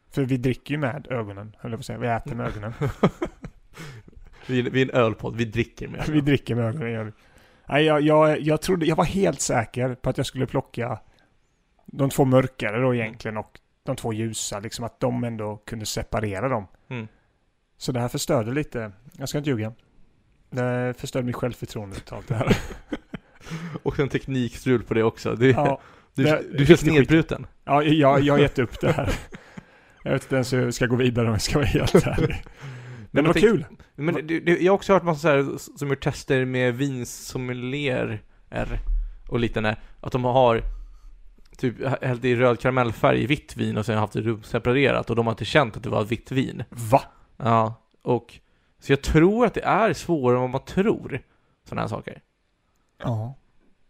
[0.10, 2.00] För vi dricker ju med ögonen, höll jag på att säga.
[2.00, 2.74] Vi äter med ögonen.
[4.48, 7.12] Vi, vi är en ölpodd, vi dricker med vi dricker med ögonen, gör vi.
[7.66, 11.00] Nej, jag, jag, jag trodde, jag var helt säker på att jag skulle plocka
[11.86, 16.50] de två mörkare då egentligen och de två ljusa, liksom att de ändå kunde separera
[16.50, 16.68] dem.
[16.88, 17.08] Mm.
[17.78, 19.74] Så det här förstörde lite, jag ska inte ljuga.
[20.52, 22.58] Det förstörde mitt självförtroende totalt det här.
[23.84, 25.36] Och en teknikstrul på det också.
[25.36, 25.82] Du, ja,
[26.16, 27.46] du, det- du känns nedbruten.
[27.66, 29.10] ja jag, jag har gett upp det här.
[30.04, 32.44] Jag vet inte ens hur jag ska gå vidare om jag ska vara helt ärlig.
[33.12, 33.66] Men det var kul.
[33.96, 38.22] Men det, det, jag har också hört massa så här, som gör tester med vinsommelier
[39.30, 39.76] och liknande.
[40.02, 40.62] Att de har
[41.58, 45.26] typ hällt i röd karamellfärg i vitt vin och sen haft det rumsseparerat och de
[45.28, 46.64] har inte känt att det var vitt vin.
[46.70, 47.02] Va?
[47.38, 48.40] Ja, och
[48.82, 51.22] så jag tror att det är svårare än vad man tror.
[51.64, 52.22] Sådana här saker.
[53.04, 53.34] Ja.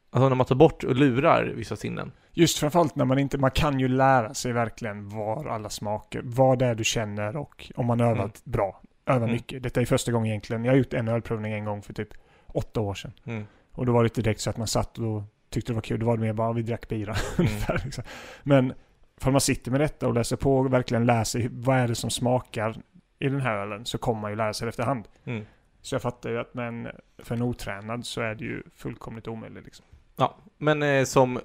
[0.10, 2.12] Alltså när man tar bort och lurar vissa sinnen.
[2.32, 6.60] Just framförallt när man inte, man kan ju lära sig verkligen var alla smaker, vad
[6.60, 8.32] det är du känner och om man övat Mm.
[8.44, 9.32] bra, övar Mm.
[9.32, 9.64] mycket.
[9.64, 12.10] Detta är första gången egentligen, jag har gjort en ölprovning en gång för typ
[12.48, 13.12] åtta år sedan.
[13.26, 13.44] Mm.
[13.72, 16.00] Och då var det inte direkt så att man satt och tyckte det var kul,
[16.00, 17.52] då var det mer bara vi drack bira Mm.
[17.86, 18.04] Liksom.
[18.44, 18.74] Men
[19.18, 22.10] för man sitter med detta och läser på och verkligen läser vad är det som
[22.10, 22.76] smakar
[23.22, 25.08] i den här ölen så kommer man ju lära sig det efterhand.
[25.26, 25.46] Mm.
[25.82, 29.66] Så jag fattar ju att men för en otränad så är det ju fullkomligt omöjligt
[29.66, 29.86] liksom.
[30.16, 31.40] Ja, men eh, som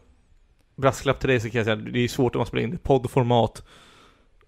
[0.76, 2.70] brasklapp till dig så kan jag säga att det är svårt om man spelar in
[2.70, 3.66] det i poddformat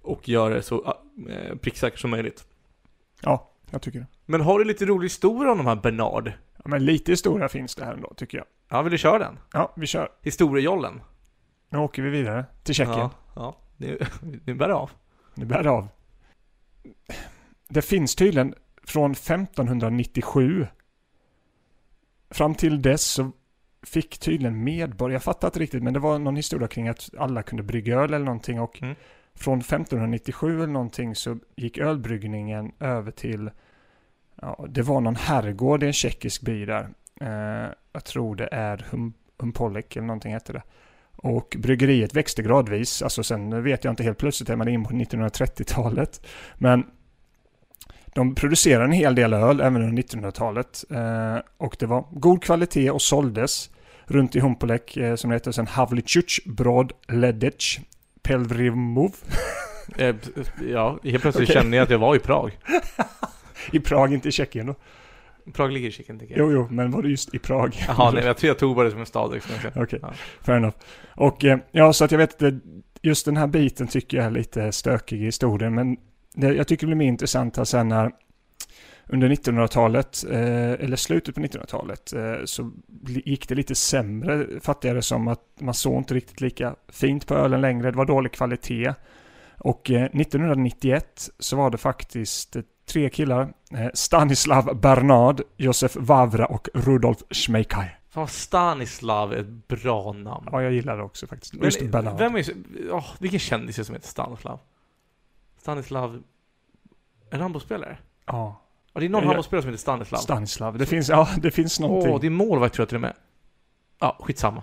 [0.02, 0.96] och gör det så
[1.28, 2.44] eh, pricksäkert som möjligt.
[3.20, 4.06] Ja, jag tycker det.
[4.26, 6.32] Men har du lite rolig historia om de här Bernard?
[6.56, 8.46] Ja, men lite historia finns det här ändå tycker jag.
[8.68, 9.38] Ja, vill du köra den?
[9.52, 10.08] Ja, vi kör.
[10.22, 11.00] Historiejollen?
[11.68, 12.98] Nu åker vi vidare till Tjeckien.
[12.98, 13.56] Ja, ja.
[13.76, 13.98] Nu,
[14.44, 14.90] nu bär det av.
[15.34, 15.88] Nu bär det av.
[17.68, 20.66] Det finns tydligen från 1597
[22.30, 23.32] fram till dess så
[23.82, 27.42] fick tydligen medborgare, jag fattar inte riktigt, men det var någon historia kring att alla
[27.42, 28.94] kunde brygga öl eller någonting och Mm.
[29.34, 33.50] från 1597 eller någonting så gick ölbryggningen över till,
[34.42, 36.88] ja, det var någon herrgård i en tjeckisk by där.
[37.20, 40.62] Eh, jag tror det är hum, Humpolek eller någonting hette det.
[41.22, 44.90] Och bryggeriet växte gradvis, alltså sen vet jag inte helt plötsligt är man in på
[44.90, 46.26] 1930-talet.
[46.54, 46.84] Men
[48.06, 50.84] de producerade en hel del öl även under 1900-talet.
[50.90, 53.70] Eh, och det var god kvalitet och såldes
[54.04, 57.78] runt i Humpolek eh, som det heter sen Havliczuc Brod Ledec
[58.22, 59.14] Pelvrimov
[59.96, 60.16] Eh,
[60.68, 61.62] ja, helt plötsligt Okej.
[61.62, 62.58] kände jag att jag var i Prag.
[63.72, 64.74] i Prag, inte i Tjeckien då.
[65.52, 66.52] Prag ligger i Tjeckien, tycker jag.
[66.52, 67.76] Jo, jo, men var det just i Prag?
[67.88, 69.32] Jaha, nej, jag tror jag tog bara det som en stad.
[69.32, 69.54] Liksom.
[69.82, 70.12] Okej, Ja.
[70.42, 70.76] fair enough.
[71.16, 72.60] Och eh, ja, så att jag vet inte,
[73.02, 75.96] just den här biten tycker jag är lite stökig i historien, men
[76.34, 78.10] det, jag tycker det blir mer intressant här sen när
[79.10, 82.70] under 1900-talet, eh, eller slutet på 1900-talet, eh, så
[83.06, 84.46] gick det lite sämre,
[84.88, 88.04] jag det som, att man såg inte riktigt lika fint på ölen längre, det var
[88.04, 88.94] dålig kvalitet.
[89.58, 92.56] Och eh, 1991 så var det faktiskt
[92.88, 97.96] tre killar, eh, Stanislav Bernard, Josef Vavra och Rudolf Schmeikaj.
[98.10, 100.48] Fan, Stanislav är ett bra namn.
[100.52, 101.54] Ja, jag gillar det också faktiskt.
[101.54, 102.18] Men, Just Bernard.
[102.18, 102.52] Vem är så,
[102.90, 104.60] oh, vilken kändis är som heter Stanislav?
[105.60, 106.22] Stanislav...
[107.30, 107.98] En handbollsspelare?
[108.26, 108.60] Ja,
[108.92, 110.18] Ja, det är någon Ja, handbollsspelare som heter Stanislav.
[110.18, 110.78] Stanislav.
[110.78, 112.20] Det finns, ja, det finns Åh, någonting.
[112.20, 113.14] det är målvakt tror jag till och med.
[113.98, 114.62] Ja, skitsamma.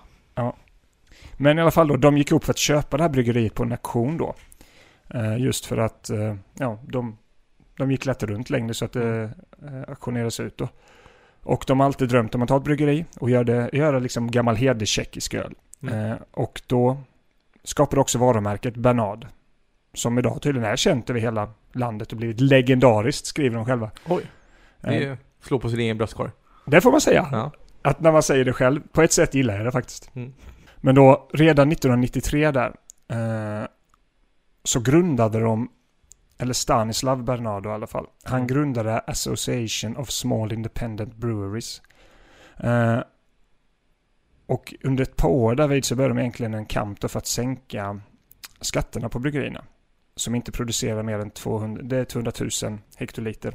[1.38, 3.64] Men i alla fall då, de gick upp för att köpa det här bryggeriet på
[3.64, 4.36] en auktion då.
[5.10, 7.18] Eh, just för att, eh, ja, de,
[7.78, 9.24] de gick lätt runt längre så att det
[9.64, 10.68] eh, auktionerades ut då.
[11.44, 14.56] Och de har alltid drömt om att ha ett bryggeri och göra, göra liksom gammal
[14.56, 15.54] hederlig tjeckisk öl.
[15.82, 16.12] Mm.
[16.12, 16.98] Eh, och då
[17.64, 19.28] skapade också varumärket Bernard.
[19.94, 23.92] Som idag tydligen är känt över hela landet och blivit legendariskt, skriver de själva.
[24.08, 24.24] Oj.
[24.82, 26.32] Eh, Det slår på sin egen bröstkorg.
[26.66, 27.30] det får man säga.
[27.32, 27.52] Ja.
[27.82, 30.16] Att när man säger det själv, på ett sätt gillar jag det faktiskt.
[30.16, 30.34] Mm.
[30.78, 32.76] Men då, redan 1993 där,
[33.08, 33.68] eh,
[34.64, 35.70] så grundade de,
[36.38, 38.48] eller Stanislav Bernardo i alla fall, han Mm.
[38.48, 41.82] grundade Association of Small Independent Breweries.
[42.58, 43.00] Eh,
[44.46, 48.00] och under ett par år därvid så började de egentligen en kamp för att sänka
[48.62, 49.64] skatterna på bryggerierna.
[50.16, 52.32] Som inte producerar mer än 200, det är 200
[52.64, 53.54] 000 hektoliter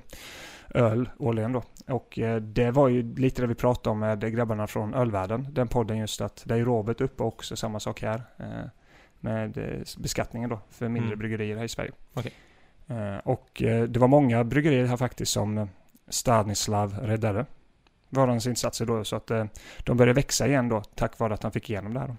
[0.74, 1.62] öl årligen då.
[1.88, 5.46] Och eh, det var ju lite det vi pratade om med grabbarna från ölvärlden.
[5.50, 8.22] Den podden just att det är Robert uppe också, samma sak här.
[8.38, 8.68] Eh,
[9.20, 11.18] med eh, beskattningen då för mindre Mm.
[11.18, 11.92] bryggerier här i Sverige.
[12.14, 12.32] Okej.
[12.90, 15.68] Eh, och eh, det var många bryggerier här faktiskt som
[16.08, 17.46] Stanislav räddade.
[18.08, 19.44] Var hans insatser då så att eh,
[19.78, 22.08] de började växa igen då tack vare att han fick igenom det här.
[22.08, 22.16] Då.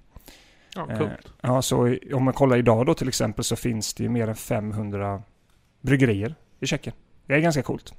[0.76, 1.34] Ja, coolt.
[1.42, 4.36] Ja, så om man kollar idag då till exempel så finns det ju mer än
[4.36, 5.24] 500
[5.82, 6.96] bryggerier i Tjeckien.
[7.26, 7.94] Det är ganska coolt.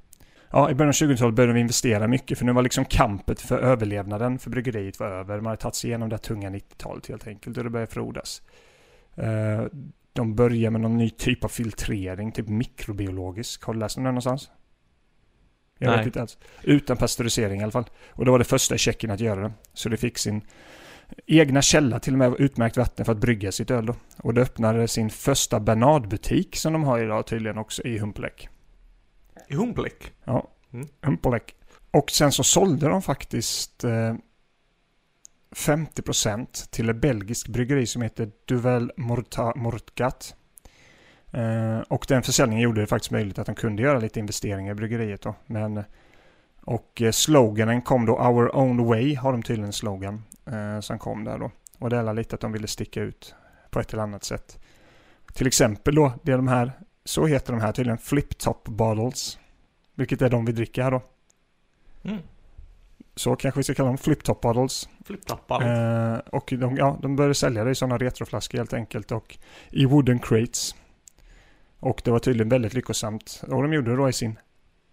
[0.50, 3.58] Ja, i början av 2000-talet började vi investera mycket för nu var liksom kampet för
[3.58, 5.36] överlevnaden för bryggeriet var över.
[5.36, 8.42] Man hade tagit sig igenom det tunga 90-talet helt enkelt och det började frodas.
[10.12, 13.64] De började med någon ny typ av filtrering, typ mikrobiologisk.
[13.64, 14.50] Har du läst om det någonstans?
[15.78, 15.96] Jag Nej.
[15.96, 16.38] vet inte alls.
[16.62, 17.90] Utan pasteurisering i alla fall.
[18.10, 19.52] Och det var det första i Tjeckien att göra det.
[19.72, 20.42] Så det fick sin
[21.26, 23.94] egna källa till och med utmärkt vatten för att brygga sitt öl då.
[24.16, 28.48] Och det öppnade sin första Bernardbutik som de har idag tydligen också i Humpelek.
[29.48, 30.12] I Humpelek?
[30.24, 30.88] Ja, Mm.
[31.02, 31.54] Humpelek.
[31.90, 34.14] Och sen så sålde de faktiskt eh,
[35.52, 40.34] 50% till ett belgiskt bryggeri som heter Duvel Morta- Mortgat.
[41.30, 44.74] Eh, och den försäljningen gjorde det faktiskt möjligt att de kunde göra lite investeringar i
[44.74, 45.34] bryggeriet då.
[45.46, 45.84] Men,
[46.60, 50.98] och eh, sloganen kom då Our Own Way har de tydligen en slogan eh, som
[50.98, 51.50] kom där då.
[51.78, 53.34] Och det är lite att de ville sticka ut
[53.70, 54.58] på ett eller annat sätt.
[55.32, 56.72] Till exempel då, det är de här,
[57.04, 59.38] så heter de här tydligen Flip Top Bottles.
[59.94, 61.02] Vilket är de vi dricker här då.
[62.02, 62.18] Mm.
[63.14, 64.88] Så kanske vi ska kalla dem Flip Top Bottles.
[65.04, 65.62] Flipptappar.
[66.14, 69.38] Eh, och de, ja, de började sälja det i sådana retroflaskor helt enkelt och
[69.70, 70.74] i wooden crates.
[71.80, 73.42] Och det var tydligen väldigt lyckosamt.
[73.42, 74.38] Och de gjorde det då i sin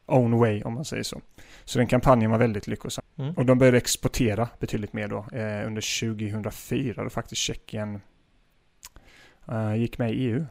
[0.06, 1.22] own way om man säger så.
[1.66, 3.06] Så den kampanjen var väldigt lyckosam.
[3.18, 3.34] Mm.
[3.34, 5.18] Och de började exportera betydligt mer då.
[5.18, 8.02] Eh, under 2004 då faktiskt Tjeckien
[9.52, 10.46] eh, gick med i EU.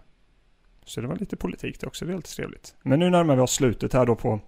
[0.84, 2.74] Så det var lite politik det också, det är lite trevligt.
[2.82, 4.40] Men nu närmar vi oss slutet här då på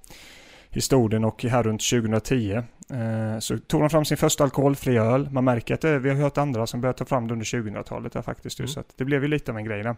[0.71, 5.31] historien och här runt 2010 eh, så tog de fram sin första alkoholfria öl.
[5.31, 8.13] Man märker att det, vi har hört andra som börjat ta fram det under 2000-talet
[8.13, 8.59] där faktiskt.
[8.59, 8.69] Mm.
[8.69, 9.97] Så det blev ju lite av en grej där.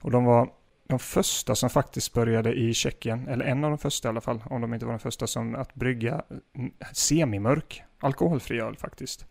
[0.00, 0.48] Och de var
[0.88, 4.42] de första som faktiskt började i Tjeckien, eller en av de första i alla fall,
[4.50, 6.22] om de inte var de första som att brygga
[6.92, 9.26] semimörk alkoholfri öl faktiskt.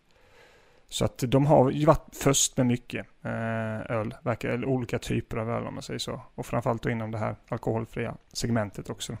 [0.88, 5.50] Så att de har ju varit först med mycket eh, öl, eller olika typer av
[5.50, 6.22] öl om man säger så.
[6.34, 9.16] Och framförallt då inom det här alkoholfria segmentet också.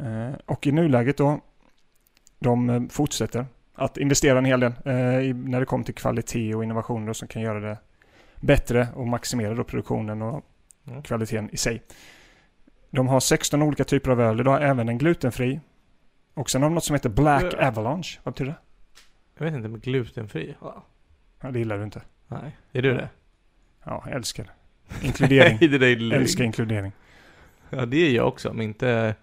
[0.00, 1.40] Eh, och i nuläget då,
[2.38, 6.64] de eh, fortsätter att investera en hel del eh, när det kommer till kvalitet och
[6.64, 7.78] innovationer som kan göra det
[8.40, 10.44] bättre och maximera då produktionen och
[10.88, 11.02] Mm.
[11.02, 11.82] kvaliteten i sig.
[12.90, 15.60] De har 16 olika typer av öl idag, även en glutenfri.
[16.34, 17.68] Och sen har de något som heter Black Ja.
[17.68, 18.18] Avalanche.
[18.22, 18.58] Vad betyder det?
[19.38, 20.54] Jag vet inte, men glutenfri?
[20.60, 20.84] Ja.
[21.40, 22.02] Ja, det gillar du inte.
[22.28, 22.56] Nej.
[22.72, 23.08] Är du det?
[23.84, 25.06] Ja, jag älskar det.
[25.06, 25.58] Inkludering.
[25.70, 26.92] Nej, det älskar inkludering.
[27.70, 29.14] Ja, det är jag också, men inte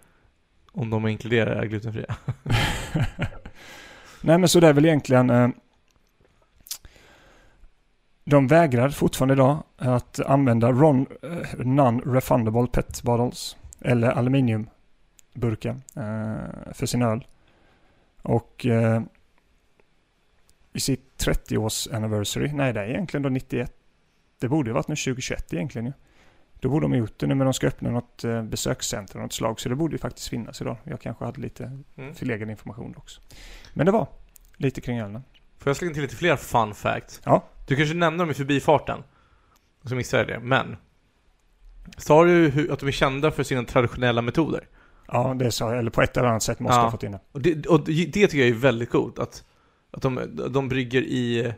[0.76, 2.16] om de inkluderar glutenfria.
[4.20, 5.30] Nej, men så det är väl egentligen...
[5.30, 5.48] Eh,
[8.24, 16.86] de vägrar fortfarande idag att använda ron, eh, non-refundable pet bottles eller aluminiumburkar eh, för
[16.86, 17.26] sin öl.
[18.22, 19.02] Och eh,
[20.72, 23.72] i sitt 30-års anniversary, nej det är egentligen då 91,
[24.38, 25.92] det borde ju varit nu 2021 egentligen ju.
[26.66, 29.22] Då borde de ha gjort det nu men de ska öppna något eh, besökscenter av
[29.22, 29.60] något slag.
[29.60, 30.76] Så det borde ju faktiskt finnas idag.
[30.84, 32.14] Jag kanske hade lite Mm.
[32.14, 33.20] förlegad information också.
[33.74, 34.06] Men det var
[34.56, 35.22] lite kring ölen.
[35.58, 37.20] Får jag slänga till lite fler fun facts?
[37.24, 37.44] Ja.
[37.66, 39.02] Du kanske nämnde dem i förbifarten.
[39.82, 40.76] Och så missade jag det, men.
[41.96, 44.68] Sa du att de är kända för sina traditionella metoder?
[45.08, 45.78] Ja, det sa jag.
[45.78, 46.82] Eller på ett eller annat sätt måste Ja.
[46.82, 47.20] ha fått in det.
[47.32, 49.18] Och det, och det tycker jag är väldigt coolt.
[49.18, 49.44] Att,
[49.90, 51.52] att de, de brygger i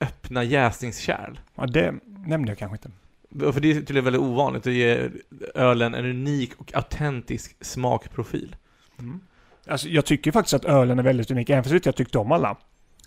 [0.00, 1.38] öppna jäsningskärl.
[1.54, 2.90] Ja, det nämnde jag kanske inte.
[3.38, 4.62] För det är tydligen väldigt ovanligt.
[4.64, 5.12] Det ger
[5.54, 8.56] ölen en unik och autentisk smakprofil.
[9.66, 12.56] Alltså, jag tycker faktiskt att ölen är väldigt unik, även fast jag tyckte om alla.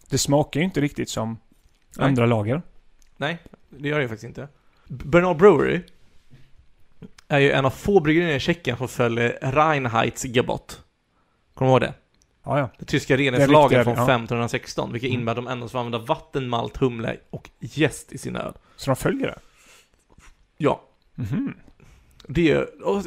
[0.10, 1.38] Det smakar ju inte riktigt som
[1.98, 2.08] Nej.
[2.08, 2.62] andra lager.
[3.18, 3.38] Nej,
[3.70, 4.48] det gör det faktiskt inte.
[4.88, 5.82] Bernard Brewery
[7.28, 10.82] är ju en av få bryggerierna i Tjeckien som följer Reinheitsgebot.
[11.54, 11.94] Kommer du ihåg det?
[12.44, 12.70] Ja, ja.
[12.80, 14.04] Det tyska riktiga- från ja.
[14.04, 15.16] 1516, vilket Mm.
[15.20, 18.54] innebär att de endast får använda vatten, malt, humle och jäst i sin öl.
[18.76, 19.40] Så de följer det?
[20.64, 20.82] Ja,
[21.16, 21.54] Mhm.
[22.28, 23.04] det är, och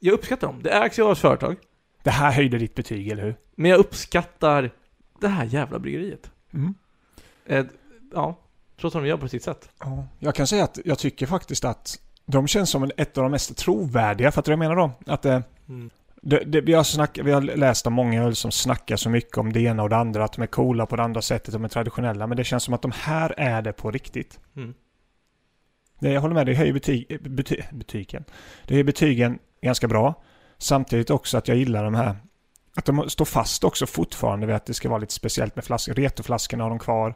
[0.00, 0.60] jag, uppskattar dem.
[0.62, 1.56] Det ägs ju av ett företag,
[2.02, 3.34] Det här höjde ditt betyg, eller hur?
[3.54, 4.70] men jag uppskattar
[5.20, 6.30] det här jävla bryggeriet.
[6.52, 6.74] Mm.
[7.46, 7.64] Eh,
[8.14, 8.38] ja,
[8.80, 9.68] trots att de gör på sitt sätt.
[9.80, 10.06] Ja.
[10.18, 13.56] Jag kan säga att jag tycker faktiskt att de känns som ett av de mest
[13.56, 14.90] trovärdiga, för att jag menar då?
[15.06, 15.90] Att det, Mm.
[16.22, 19.38] det, det, vi, har snack, vi har läst om många öl som snackar så mycket
[19.38, 21.64] om det ena och det andra, att de är coola på det andra sättet, de
[21.64, 24.38] är traditionella, men det känns som att de här är det på riktigt.
[24.56, 24.74] Mm.
[26.00, 28.24] Jag håller med, det höjer betyg, bety, betygen.
[28.66, 30.22] Det höjer betygen ganska bra.
[30.58, 32.16] Samtidigt också att jag gillar de här,
[32.76, 35.94] att de står fast också fortfarande vid att det ska vara lite speciellt med flaskor.
[35.94, 37.14] Retoflaskorna har de kvar.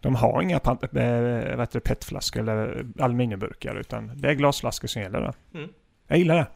[0.00, 5.20] De har inga eh, det, petflaskor eller aluminiumburkar utan det är glasflaskor som gäller.
[5.20, 5.58] Då.
[5.58, 5.70] Mm.
[6.06, 6.46] Jag gillar det.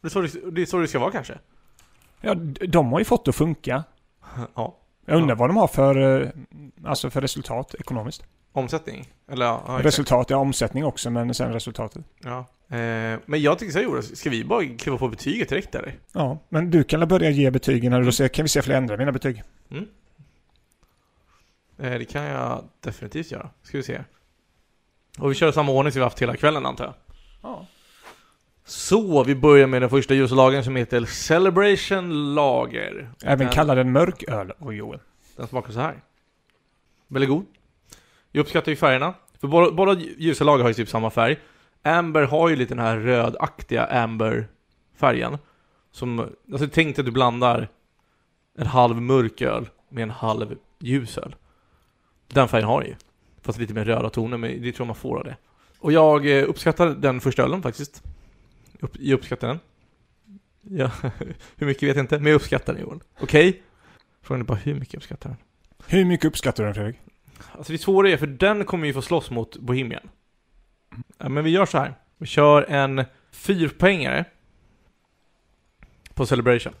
[0.00, 1.38] Det, är så det, det är så det ska vara kanske.
[2.20, 2.34] Ja,
[2.68, 3.84] de har ju fått det att funka.
[4.54, 4.76] Ja.
[5.06, 5.38] Jag undrar Ja.
[5.38, 6.28] vad de har för, eh,
[6.84, 8.24] alltså för resultat ekonomiskt.
[8.52, 9.08] Omsättning?
[9.28, 12.04] Eller ja, resultat, ja omsättning också men sen resultatet.
[12.24, 12.38] Ja.
[12.76, 15.98] Eh, men jag tycker så här, Jonas, ska vi bara kliva på betyget direkt eller?
[16.12, 18.64] Ja, men du kan väl börja ge betygen och då ser, kan vi se om
[18.68, 19.42] jag ändra mina betyg.
[21.78, 23.50] Eh, det kan jag definitivt göra.
[23.62, 24.00] Ska vi se.
[25.18, 26.94] Och vi kör samma ordning som vi haft hela kvällen antar jag.
[27.42, 27.66] Ja.
[28.64, 33.10] Så, vi börjar med den första ljuslagen som heter Celebration Lager.
[33.24, 35.00] Även Den- kalla den mörköl, och Joel.
[35.36, 36.02] Den smakar så här.
[37.08, 37.46] Väldigt god.
[38.32, 39.14] Jag uppskattar ju färgerna.
[39.40, 41.38] För båda, båda ljusa lager har ju typ samma färg.
[41.82, 45.38] Amber har ju lite den här rödaktiga amber-färgen.
[45.92, 46.18] Som,
[46.52, 47.68] alltså tänk dig att du blandar
[48.58, 51.36] en halv mörk öl med en halv ljus öl.
[52.28, 52.94] Den färgen har ju.
[53.42, 55.36] Fast lite mer röda toner, men det tror jag man får av det.
[55.78, 58.02] Och jag eh, uppskattar den första ölen faktiskt.
[58.80, 59.58] Upp, jag uppskattar den.
[60.62, 60.90] Ja,
[61.56, 63.00] hur mycket vet jag inte, men jag uppskattar den Joel.
[63.20, 63.62] Okej?
[64.22, 65.38] Frågan är bara hur mycket jag uppskattar den.
[65.86, 66.96] Hur mycket uppskattar du den Fredrik?
[67.52, 70.08] Alltså det svåra är, för den kommer ju få slåss mot Bohemian.
[71.18, 71.94] Ja, men vi gör så här.
[72.18, 74.24] Vi kör en fyrpoängare
[76.14, 76.72] på Celebration.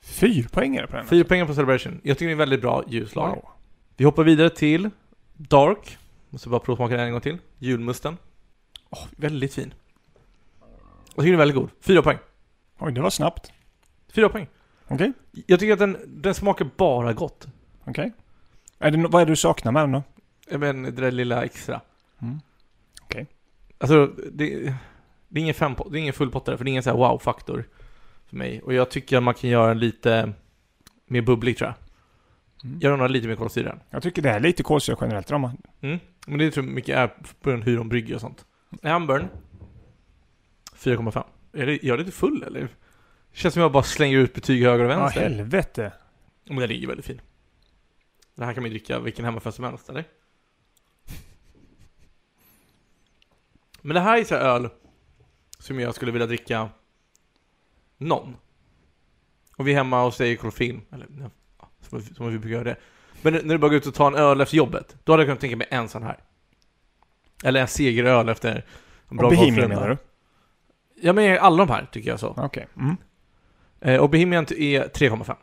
[0.00, 1.06] Fyrpoängare på den?
[1.06, 2.00] Fyrpoängare på Celebration.
[2.02, 3.28] Jag tycker det är en väldigt bra ljuslag.
[3.34, 3.48] Wow.
[3.96, 4.90] Vi hoppar vidare till
[5.36, 5.98] Dark.
[6.30, 7.38] Måste bara provsmaka den en gång till.
[7.58, 8.16] Julmusten.
[8.90, 9.74] Åh, väldigt fin.
[11.14, 11.70] Jag tycker den är väldigt god.
[11.80, 12.18] Fyra poäng.
[12.78, 13.52] Oj, det var snabbt.
[14.12, 14.46] Fyra poäng.
[14.88, 15.12] Okej,
[15.46, 17.46] Jag tycker att den, den smakar bara gott.
[17.84, 18.12] okej.
[18.82, 20.02] Är det, no- vad är det du saknar med den då?
[20.58, 21.80] Men det där lilla extra.
[22.22, 22.40] Mm.
[23.02, 23.26] Okej.
[23.78, 24.74] Alltså, det,
[25.28, 27.64] det är ingen fem, det är ingen fullpottare, för det är ingen så här wow-faktor
[28.26, 28.62] för mig.
[28.62, 30.32] Och jag tycker att man kan göra den lite
[31.06, 31.76] mer bubblig tror jag.
[32.70, 32.80] Mm.
[32.80, 33.78] Göra den lite mer kolsyra.
[33.90, 35.58] Jag tycker det är lite kolsyra generellt dem.
[35.80, 35.98] Mm.
[36.26, 37.06] Men det tror jag mycket är
[37.40, 38.44] på grund av hur de brygger och sånt.
[38.82, 39.28] Ambern
[40.76, 41.24] 4,5.
[41.52, 42.68] Är det, jag är lite full eller?
[43.32, 45.20] Känns som jag bara slänger ut betyg höger och Ja, vänster.
[45.20, 45.92] helvete.
[46.44, 47.20] Men den är ju väldigt fin.
[48.40, 50.04] Det här kan man ju dricka vilken hemmafest som helst, eller?
[53.80, 54.68] Men det här är så här öl
[55.58, 56.68] som jag skulle vilja dricka
[57.96, 58.36] någon.
[59.56, 61.06] Och vi är hemma och säger kollofin, eller
[61.58, 62.76] ja, som, som vi brukar göra det.
[63.22, 65.28] Men när du bara går ut och tar en öl efter jobbet, då hade jag
[65.28, 66.18] kunnat tänka mig en sån här.
[67.44, 68.64] Eller en segeröl efter
[69.08, 69.96] en bra Och Bohemian menar du?
[71.02, 72.34] Ja men alla de här tycker jag så.
[72.36, 72.66] Okej.
[72.76, 72.96] Mm.
[73.80, 75.36] Eh, och Bohemian är 3,5.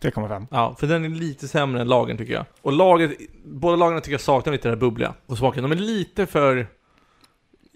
[0.00, 0.46] 3,5.
[0.50, 2.44] Ja, för den är lite sämre än lagen tycker jag.
[2.62, 3.10] Och laget,
[3.44, 5.62] båda lagen tycker jag saknar lite det här bubbliga och smaken.
[5.62, 6.66] De är lite för...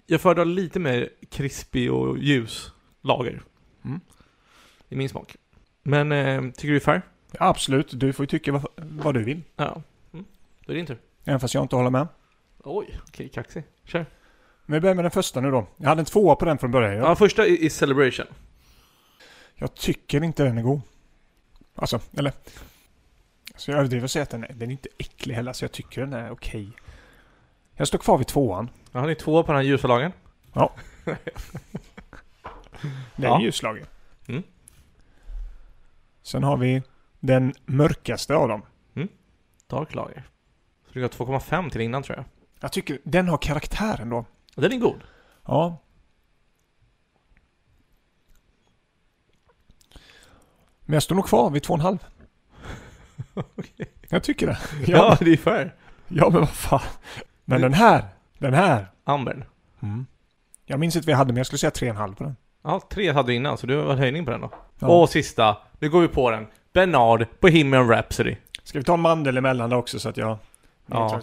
[0.05, 2.71] Jag föredrar lite mer krispig och ljus
[3.01, 3.41] lager.
[3.85, 3.99] Mm.
[4.89, 5.35] I min smak.
[5.83, 7.01] Men, eh, tycker du är fair?
[7.31, 9.41] Ja, absolut, du får ju tycka vad, vad du vill.
[9.55, 9.81] Ja.
[10.13, 10.25] Mm.
[10.65, 10.97] Då är det din tur.
[11.25, 12.07] Även fast jag inte håller med.
[12.63, 13.63] Oj, okej, kaxig.
[13.85, 14.05] Kör.
[14.65, 15.67] Men vi börjar med den första nu då.
[15.77, 16.93] Jag hade en tvåa på den från början.
[16.93, 18.25] Ja, Jag, första är, är Celebration.
[19.55, 20.81] jag tycker inte den är god.
[21.75, 22.33] Alltså, eller...
[23.55, 25.71] Så jag överdriver att säga att den är, den är inte äcklig heller, så jag
[25.71, 26.71] tycker den är okej.
[27.75, 28.69] Jag står kvar vid tvåan.
[28.91, 30.11] Har ni två på den här ljusa lagen.
[33.15, 33.41] Det är Ja.
[33.41, 33.85] ljuslager.
[34.27, 34.43] Mm.
[36.23, 36.81] Sen har vi
[37.19, 38.61] den mörkaste av dem.
[39.67, 40.23] Dark lager.
[40.87, 42.25] Så det går 2,5 till innan tror jag.
[42.59, 44.25] Jag tycker den har karaktär ändå.
[44.55, 45.01] Och den är god.
[45.45, 45.77] Ja.
[50.85, 51.97] Men jag står nog kvar vid två och en halv.
[54.09, 54.57] Jag tycker det.
[54.87, 55.75] Ja, Ja, det är fair.
[56.07, 56.79] ja men vad fan.
[57.45, 58.03] Men den här,
[58.37, 58.87] den här.
[59.03, 59.43] Ambern.
[60.65, 62.23] Jag minns inte vad jag hade, men jag skulle säga tre och en halv på
[62.23, 62.35] den.
[62.63, 64.51] Ja, tre hade du innan, så du har höjning på den då.
[64.79, 64.87] Ja.
[64.87, 66.47] Och sista, nu går vi på den.
[66.73, 68.35] Bernard på Bohemian Rhapsody.
[68.63, 70.37] Ska vi ta en mandel emellan då också så att jag...
[70.85, 71.21] Ja.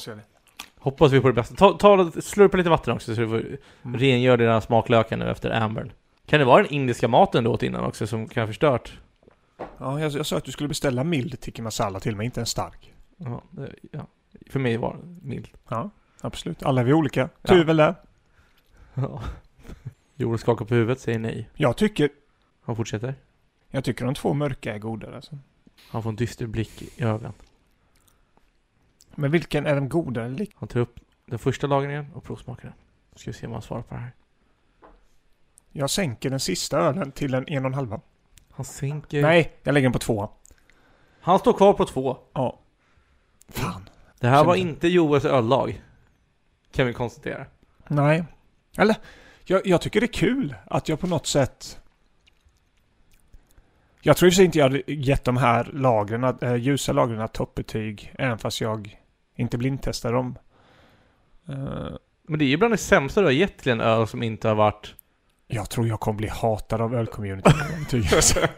[0.79, 1.55] Hoppas vi på det bästa.
[1.55, 3.43] Ta, ta, slurpa lite vatten också så du får
[3.85, 4.01] Mm.
[4.01, 5.93] rengör dina smaklökar nu efter Ambern.
[6.27, 8.93] Kan det vara den indiska maten du åt innan också som kan ha förstört?
[9.79, 12.47] Ja, jag, jag sa att du skulle beställa mild tikka masala till mig, inte en
[12.47, 12.95] stark.
[13.17, 14.07] Ja, det, ja.
[14.51, 15.49] För mig var det mild.
[15.69, 15.91] Ja,
[16.21, 16.63] absolut.
[16.63, 17.21] Alla är vi olika.
[17.43, 17.49] Ja.
[17.49, 17.95] Tur väl det.
[18.95, 19.23] Ja.
[20.17, 21.49] Joel skakar på huvudet, säger nej.
[21.55, 22.11] Jag tycker,
[22.63, 23.15] Han fortsätter.
[23.71, 25.39] jag tycker de två mörka är godare alltså.
[25.91, 27.33] Han får en dyster blick i ögonen.
[29.15, 30.53] Men vilken är den godare lik?
[30.57, 32.73] Han tar upp den första lagringen och provsmakar den.
[33.17, 34.13] Ska vi se om han svarar på det här.
[35.73, 38.01] Jag sänker den sista ölen till en en och en halva.
[38.51, 39.23] Han sänker...
[39.23, 40.31] Nej, jag lägger den på två.
[41.21, 42.17] Han står kvar på två.
[42.33, 42.61] Ja.
[43.49, 43.89] Fan.
[44.21, 45.83] Det här var Kände- inte Joels öllag.
[46.73, 47.47] Kan vi konstatera.
[47.89, 48.25] Nej.
[48.79, 48.97] Eller,
[49.45, 51.81] jag, jag tycker det är kul att jag på något sätt...
[54.03, 56.93] Jag tror i och för sig inte jag hade gett de här lagren, äh, ljusa
[56.93, 58.99] lagren toppbetyg, även fast jag
[59.37, 60.39] inte blindtestar dem.
[61.49, 61.89] Eh,
[62.23, 64.49] Men det är ju bland det sämsta du har gett till en öl som inte
[64.49, 64.95] har varit...
[65.51, 67.53] jag tror jag kommer bli hatad av ölcommunityn.
[67.85, 68.23] betygen.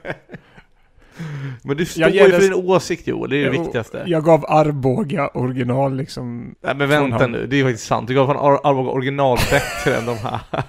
[1.62, 4.02] Men du står Jag ju för din åsikt Joel, det är det Jo, viktigaste.
[4.06, 6.54] jag gav Arboga original liksom.
[6.60, 8.08] Nej men vänta nu, det är faktiskt sant.
[8.08, 10.40] Du gav fan Ar- Arboga original bättre än de här.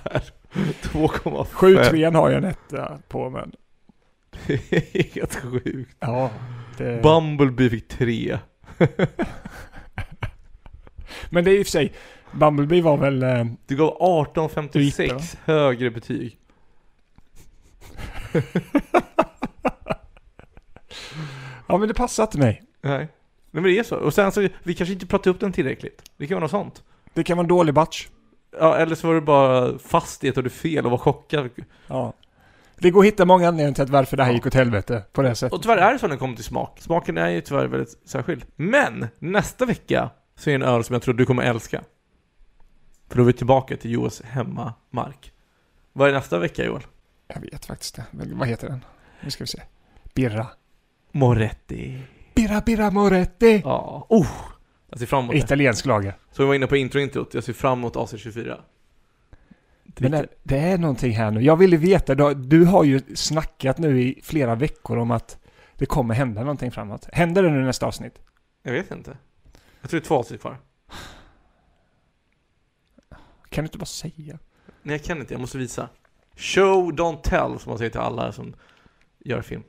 [0.81, 1.45] 2,5.
[1.51, 3.51] 7-3 har jag en etta på men...
[4.47, 5.95] Det är Helt sjukt.
[5.99, 6.29] Ja.
[6.77, 7.01] Det...
[7.03, 8.37] Bumblebee fick 3.
[11.29, 11.93] Men det är i och för sig,
[12.39, 13.23] Bumblebee var väl...
[13.23, 13.97] Eh, Du gav
[14.71, 16.37] Du gick det, 18,56 högre betyg.
[21.67, 22.63] ja men det passar inte mig.
[22.81, 23.07] Nej.
[23.51, 23.95] Men det är så.
[23.95, 26.01] Och sen så, vi kanske inte pratade upp den tillräckligt.
[26.17, 26.83] Det kan vara något sånt.
[27.13, 28.07] Det kan vara en dålig batch.
[28.59, 31.49] Ja, eller så var du bara fast i att du fel och var chockad.
[31.87, 32.13] Ja.
[32.77, 35.21] Det går att hitta många anledningar till att varför det här gick åt helvete på
[35.21, 35.53] det sättet.
[35.53, 36.79] Och tyvärr är det så när det kommer till smak.
[36.81, 38.45] Smaken är ju tyvärr väldigt särskild.
[38.55, 41.81] Men nästa vecka så är det en öl som jag tror du kommer älska.
[43.13, 45.33] För då är vi tillbaka till Joels hemmamark.
[45.93, 46.81] Vad är nästa vecka Joel?
[47.27, 48.05] Jag vet faktiskt det.
[48.11, 48.85] Men vad heter den?
[49.23, 49.61] Nu ska vi se.
[50.13, 50.47] Birra.
[51.11, 52.01] Moretti.
[52.35, 53.61] Birra Birra Moretti!
[53.65, 54.05] Ja.
[54.09, 54.27] Oh!
[54.89, 55.37] Jag ser fram emot det.
[55.37, 56.17] Italiensk lager.
[56.31, 57.33] Så vi var inne på intro-introt.
[57.33, 58.59] Jag ser fram emot AC24.
[59.97, 61.41] Men det, det är någonting här nu.
[61.41, 65.37] Jag ville veta, du, du har ju snackat nu i flera veckor om att
[65.77, 67.07] det kommer hända någonting framåt.
[67.11, 68.19] Händer det nu nästa avsnitt?
[68.63, 69.17] Jag vet inte.
[69.81, 70.57] Jag tror det är två avsnitt kvar.
[73.53, 74.39] Kan du inte bara säga?
[74.83, 75.33] Nej, jag kan inte.
[75.33, 75.89] Jag måste visa.
[76.35, 78.53] Show, don't tell, som man säger till alla som
[79.19, 79.63] gör film.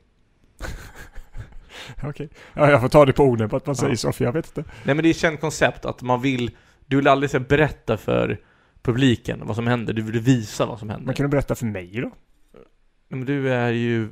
[2.03, 2.29] Okej.
[2.53, 3.81] Ja, jag får ta det på orden på att man Ja.
[3.81, 4.69] säger så, för jag vet inte.
[4.83, 6.51] Nej, men det är ett känt koncept att man vill...
[6.85, 8.41] Du vill aldrig så berätta för
[8.81, 9.93] publiken vad som händer.
[9.93, 11.05] Du vill visa vad som händer.
[11.05, 12.11] Men kan du berätta för mig då?
[12.53, 12.63] Nej,
[13.07, 14.09] Men du är ju...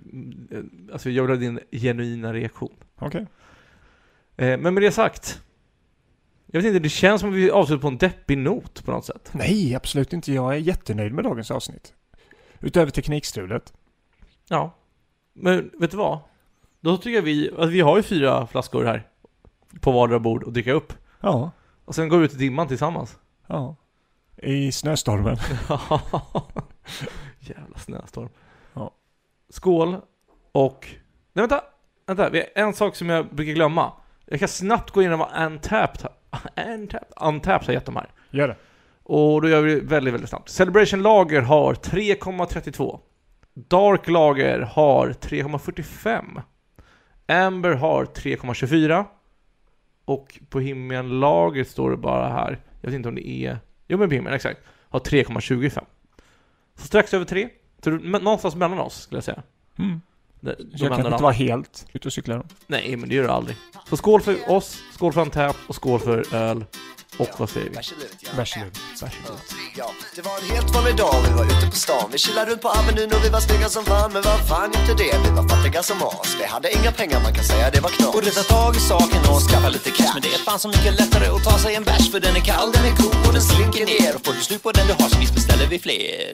[0.93, 2.76] Alltså, jag vill ha din genuina reaktion.
[2.95, 3.26] Okej.
[4.38, 5.41] Eh, men med det sagt.
[6.54, 9.06] Jag vet inte, det känns som att vi avslutar på en deppig not på något
[9.06, 9.30] sätt.
[9.32, 10.34] Nej, absolut inte.
[10.34, 11.93] Jag är jättenöjd med dagens avsnitt.
[12.60, 13.74] Utöver teknikstrulet.
[14.47, 14.76] Ja.
[15.34, 16.20] Men vet du vad?
[16.80, 17.49] Då tycker jag vi...
[17.49, 19.08] Alltså, vi har ju fyra flaskor här.
[19.82, 20.93] På vardera bord och dricka upp.
[21.20, 21.51] Ja.
[21.86, 23.18] Och sen går vi ut i dimman tillsammans.
[23.47, 23.76] Ja.
[24.38, 25.38] I snöstormen.
[27.39, 28.30] Jävla snöstorm.
[28.74, 28.91] Ja.
[29.49, 29.97] Skål
[30.51, 30.88] och...
[31.34, 31.62] Nej vänta!
[32.06, 33.93] Vänta, vi har en sak som jag brukar glömma.
[34.26, 36.08] Jag kan snabbt gå igenom vad Untapped,
[37.22, 38.10] Untapped har gett de här.
[38.32, 38.56] Gör det.
[39.04, 40.50] Och då gör vi det väldigt, väldigt snabbt.
[40.50, 43.00] Celebration Lager har 3,32.
[43.54, 46.42] Dark Lager har 3,45.
[47.28, 49.06] Amber har 3,24.
[50.06, 52.60] Och Bohemian Lager står det bara här.
[52.82, 53.58] Jag vet inte om det är...
[53.88, 54.60] Jo men Bohemian, exakt.
[54.90, 55.80] Har 3,25.
[56.76, 57.50] Så strax över 3.
[57.84, 59.44] Så det- men någonstans mellan oss, skulle jag säga.
[59.80, 60.02] Mm.
[60.44, 62.44] De, Jag kan inte vara helt ute och cykla då.
[62.68, 63.58] Nej, men det gör du aldrig.
[63.89, 66.66] Så skål för oss, skål för Untapped och skål för öl.
[67.18, 67.76] Och vad säger vi?
[68.38, 68.72] Varsågod.
[69.78, 72.10] Ja, det var en helt vanlig dag, vi var ute på stan.
[72.12, 74.14] Vi chillade runt på Avenyn och vi var snygga som fan.
[74.14, 75.14] Men vad fan hjälpte det?
[75.26, 76.36] Vi var fattiga som as.
[76.39, 77.72] Vi hade inga pengar, man kan säga.
[77.72, 80.14] Det var knas Borde ta tag i saken och skaffa lite cash.
[80.14, 82.46] Men det är fan så mycket lättare att ta sig en bärs För den är
[82.52, 84.12] kall, den är god och den slinker ner.
[84.16, 86.34] Och får du slut på den du har så visst beställer vi fler.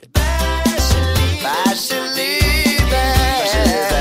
[1.44, 3.99] Bärs i livet